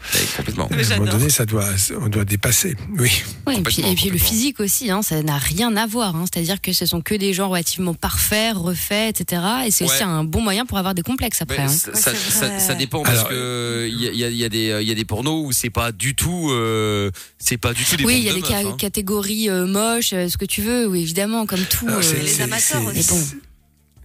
À 0.57 0.61
un 0.93 0.97
moment 0.99 1.11
donné, 1.11 1.29
ça 1.29 1.45
doit, 1.45 1.65
on 2.01 2.07
doit 2.07 2.25
dépasser. 2.25 2.75
Oui. 2.97 3.07
Et 3.07 3.11
puis, 3.11 3.55
Complètement, 3.55 3.91
et 3.91 3.95
puis 3.95 4.09
le 4.09 4.17
physique 4.17 4.59
aussi, 4.59 4.91
hein, 4.91 5.01
ça 5.01 5.21
n'a 5.23 5.37
rien 5.37 5.75
à 5.77 5.85
voir. 5.87 6.15
hein. 6.15 6.25
C'est-à-dire 6.31 6.61
que 6.61 6.73
ce 6.73 6.85
sont 6.85 7.01
que 7.01 7.15
des 7.15 7.33
gens 7.33 7.49
relativement 7.49 7.93
parfaits, 7.93 8.55
refaits, 8.55 9.19
etc. 9.21 9.41
Et 9.67 9.71
c'est 9.71 9.85
aussi 9.85 10.03
un 10.03 10.23
bon 10.23 10.41
moyen 10.41 10.65
pour 10.65 10.77
avoir 10.77 10.93
des 10.93 11.01
complexes 11.03 11.41
après. 11.41 11.59
Hein. 11.63 11.67
ça, 11.69 12.73
dépend 12.75 13.03
parce 13.03 13.19
Alors, 13.19 13.29
que 13.29 13.87
il 13.89 14.01
y 14.01 14.07
a, 14.07 14.11
il 14.11 14.17
y 14.19 14.23
a- 14.23 14.29
il 14.29 14.37
y 14.37 14.43
a 14.43 14.49
des 14.49 14.77
il 14.81 14.87
y 14.87 14.91
a 14.91 14.95
des 14.95 15.05
pornos 15.05 15.45
où 15.47 15.51
c'est 15.51 15.69
pas 15.69 15.91
du 15.91 16.15
tout 16.15 16.49
euh, 16.51 17.09
c'est 17.37 17.57
pas 17.57 17.73
du 17.73 17.83
tout 17.85 17.95
des 17.95 18.03
Oui, 18.03 18.15
il 18.17 18.23
y 18.23 18.29
a 18.29 18.31
de 18.31 18.35
des 18.35 18.41
meufs, 18.41 18.49
ca- 18.49 18.67
hein. 18.67 18.75
catégories 18.77 19.49
euh, 19.49 19.65
moches, 19.65 20.13
euh, 20.13 20.27
ce 20.27 20.37
que 20.37 20.45
tu 20.45 20.61
veux, 20.61 20.87
oui, 20.87 21.01
évidemment, 21.01 21.45
comme 21.45 21.61
tout. 21.63 21.87
Alors, 21.87 21.99
euh, 21.99 22.03
c'est- 22.03 22.21
les 22.21 22.41
amateurs 22.41 22.83
aussi. 22.85 23.35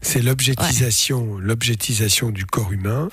C'est 0.03 0.23
l'objectisation, 0.23 1.39
l'objectisation 1.39 2.31
du 2.31 2.47
corps 2.47 2.73
humain. 2.73 3.09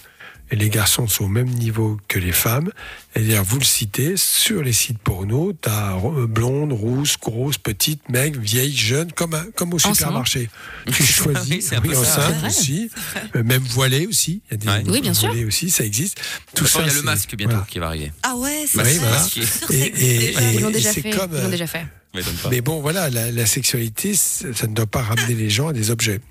Et 0.50 0.56
les 0.56 0.70
garçons 0.70 1.10
sont 1.10 1.26
au 1.26 1.28
même 1.28 1.50
niveau 1.50 2.00
que 2.08 2.18
les 2.20 2.32
femmes. 2.32 2.72
D'ailleurs, 3.14 3.44
vous 3.44 3.60
le 3.60 3.66
citez, 3.66 4.14
sur 4.16 4.64
les 4.64 4.72
sites 4.72 4.98
porno, 4.98 5.52
t'as 5.52 5.98
euh, 5.98 6.26
blonde, 6.26 6.72
rousse, 6.72 7.18
grosse, 7.20 7.58
petite, 7.58 8.08
maigre, 8.08 8.40
vieille, 8.40 8.74
jeune, 8.74 9.12
comme, 9.12 9.34
un- 9.34 9.46
comme 9.58 9.74
au 9.74 9.76
Enceinte. 9.76 9.96
supermarché. 9.98 10.50
Tu 10.86 11.02
Oui, 11.02 11.06
choisis, 11.06 11.72
oui, 11.84 11.94
ça. 11.94 12.00
enceinte 12.00 12.46
aussi, 12.48 12.90
euh, 13.36 13.44
même 13.44 13.62
voilée 13.64 14.08
aussi. 14.08 14.42
Il 14.50 14.52
y 14.52 14.54
a 14.54 14.58
des 14.58 14.68
Ouais. 14.88 14.92
Oui, 14.94 15.02
bien 15.02 15.14
sûr. 15.14 15.28
voilées 15.28 15.44
aussi, 15.44 15.70
ça 15.70 15.84
existe. 15.84 16.22
Tout 16.56 16.66
ça, 16.66 16.80
il 16.80 16.88
y 16.88 16.92
a 16.92 16.94
le 16.94 17.02
masque 17.02 17.36
bientôt 17.36 17.52
voilà. 17.52 17.68
qui 17.70 17.80
va 17.80 17.88
arriver. 17.88 18.14
Ah 18.24 18.38
ouais, 18.38 18.64
c'est 18.70 18.78
Oui, 18.78 18.84
vrai. 18.86 18.98
voilà. 19.00 19.28
Et- 19.70 19.76
et- 19.76 19.90
déjà. 19.90 20.42
et- 20.52 20.54
Ils 20.56 20.62
l'ont 20.62 20.70
déjà 20.72 20.94
c'est 20.94 21.02
fait. 21.02 21.10
comme, 21.10 21.32
Ils 21.36 21.44
l'ont 21.44 21.50
déjà 21.50 21.68
fait. 21.68 21.86
m'étonne 22.16 22.36
pas. 22.36 22.50
Mais 22.52 22.62
bon, 22.62 22.80
voilà, 22.80 23.10
la, 23.10 23.34
la 23.34 23.46
sexualité, 23.46 24.14
ça 24.16 24.46
ça 24.54 24.66
ne 24.68 24.74
doit 24.74 24.88
pas 24.88 25.02
ramener 25.02 25.34
les 25.34 25.50
gens 25.50 25.68
à 25.68 25.74
des 25.74 25.92
objets. 25.92 26.22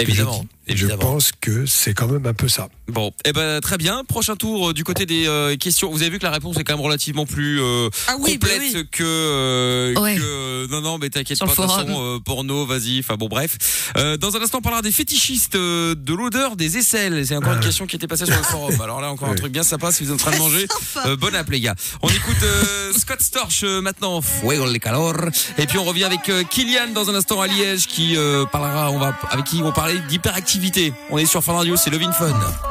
Évidemment. 0.00 0.44
Et 0.68 0.76
Je 0.76 0.84
évidemment. 0.86 1.12
pense 1.14 1.32
que 1.40 1.66
c'est 1.66 1.92
quand 1.92 2.06
même 2.06 2.24
un 2.24 2.34
peu 2.34 2.48
ça. 2.48 2.68
Bon, 2.88 3.12
eh 3.24 3.32
ben 3.32 3.60
très 3.60 3.76
bien. 3.78 4.04
Prochain 4.04 4.36
tour 4.36 4.70
euh, 4.70 4.72
du 4.72 4.84
côté 4.84 5.06
des 5.06 5.26
euh, 5.26 5.56
questions. 5.56 5.90
Vous 5.90 6.02
avez 6.02 6.10
vu 6.10 6.18
que 6.18 6.24
la 6.24 6.30
réponse 6.30 6.56
est 6.56 6.62
quand 6.64 6.74
même 6.74 6.84
relativement 6.84 7.26
plus 7.26 7.60
euh, 7.60 7.88
Ah 8.06 8.14
oui, 8.20 8.38
bah 8.38 8.48
complète 8.48 8.72
oui. 8.74 8.86
que 8.92 9.02
euh, 9.04 9.94
Ouais. 10.00 10.14
que 10.16 10.68
non 10.70 10.80
non 10.80 10.98
mais 10.98 11.10
t'inquiète 11.10 11.38
pas 11.40 11.46
de 11.46 11.50
façon 11.50 11.86
euh, 11.88 12.18
porno 12.20 12.64
vas-y 12.64 13.00
enfin 13.00 13.16
bon 13.16 13.26
bref 13.28 13.56
Euh, 13.96 14.16
dans 14.16 14.36
un 14.36 14.40
instant 14.42 14.58
on 14.58 14.62
parlera 14.62 14.80
des 14.82 14.92
fétichistes 14.92 15.56
euh, 15.56 15.94
de 15.96 16.14
l'odeur 16.14 16.54
des 16.56 16.78
aisselles 16.78 17.26
c'est 17.26 17.36
encore 17.36 17.54
une 17.54 17.60
question 17.60 17.86
qui 17.86 17.96
était 17.96 18.06
passée 18.06 18.24
sur 18.26 18.36
le 18.36 18.42
forum 18.44 18.80
alors 18.80 19.00
là 19.00 19.10
encore 19.10 19.28
un 19.28 19.34
truc 19.42 19.52
bien 19.52 19.64
sympa 19.64 19.90
si 19.92 20.04
vous 20.04 20.10
êtes 20.10 20.14
en 20.14 20.18
train 20.24 20.30
de 20.30 20.38
manger 20.42 20.66
euh, 21.06 21.16
bonne 21.16 21.34
app 21.34 21.50
les 21.50 21.60
gars 21.60 21.74
on 22.02 22.08
écoute 22.08 22.36
euh, 22.44 22.92
Scott 22.96 23.20
Storch 23.20 23.64
euh, 23.64 23.80
maintenant 23.80 24.22
Fuego 24.22 24.66
le 24.66 24.78
calor 24.78 25.14
et 25.58 25.66
puis 25.66 25.78
on 25.78 25.84
revient 25.84 26.04
avec 26.04 26.28
euh, 26.28 26.44
Kylian 26.48 26.92
dans 26.94 27.10
un 27.10 27.14
instant 27.16 27.40
à 27.40 27.48
Liège 27.48 27.86
qui 27.88 28.16
euh, 28.16 28.44
parlera 28.46 28.90
on 28.92 28.98
va 28.98 29.18
avec 29.30 29.44
qui 29.46 29.60
on 29.64 29.71
va 29.72 29.74
parler 29.74 29.98
d'hyperactivité. 30.08 30.92
On 31.10 31.18
est 31.18 31.24
sur 31.24 31.42
Fun 31.42 31.54
Radio 31.54 31.76
c'est 31.76 31.90
Love 31.90 32.02
in 32.02 32.12
Fun 32.12 32.62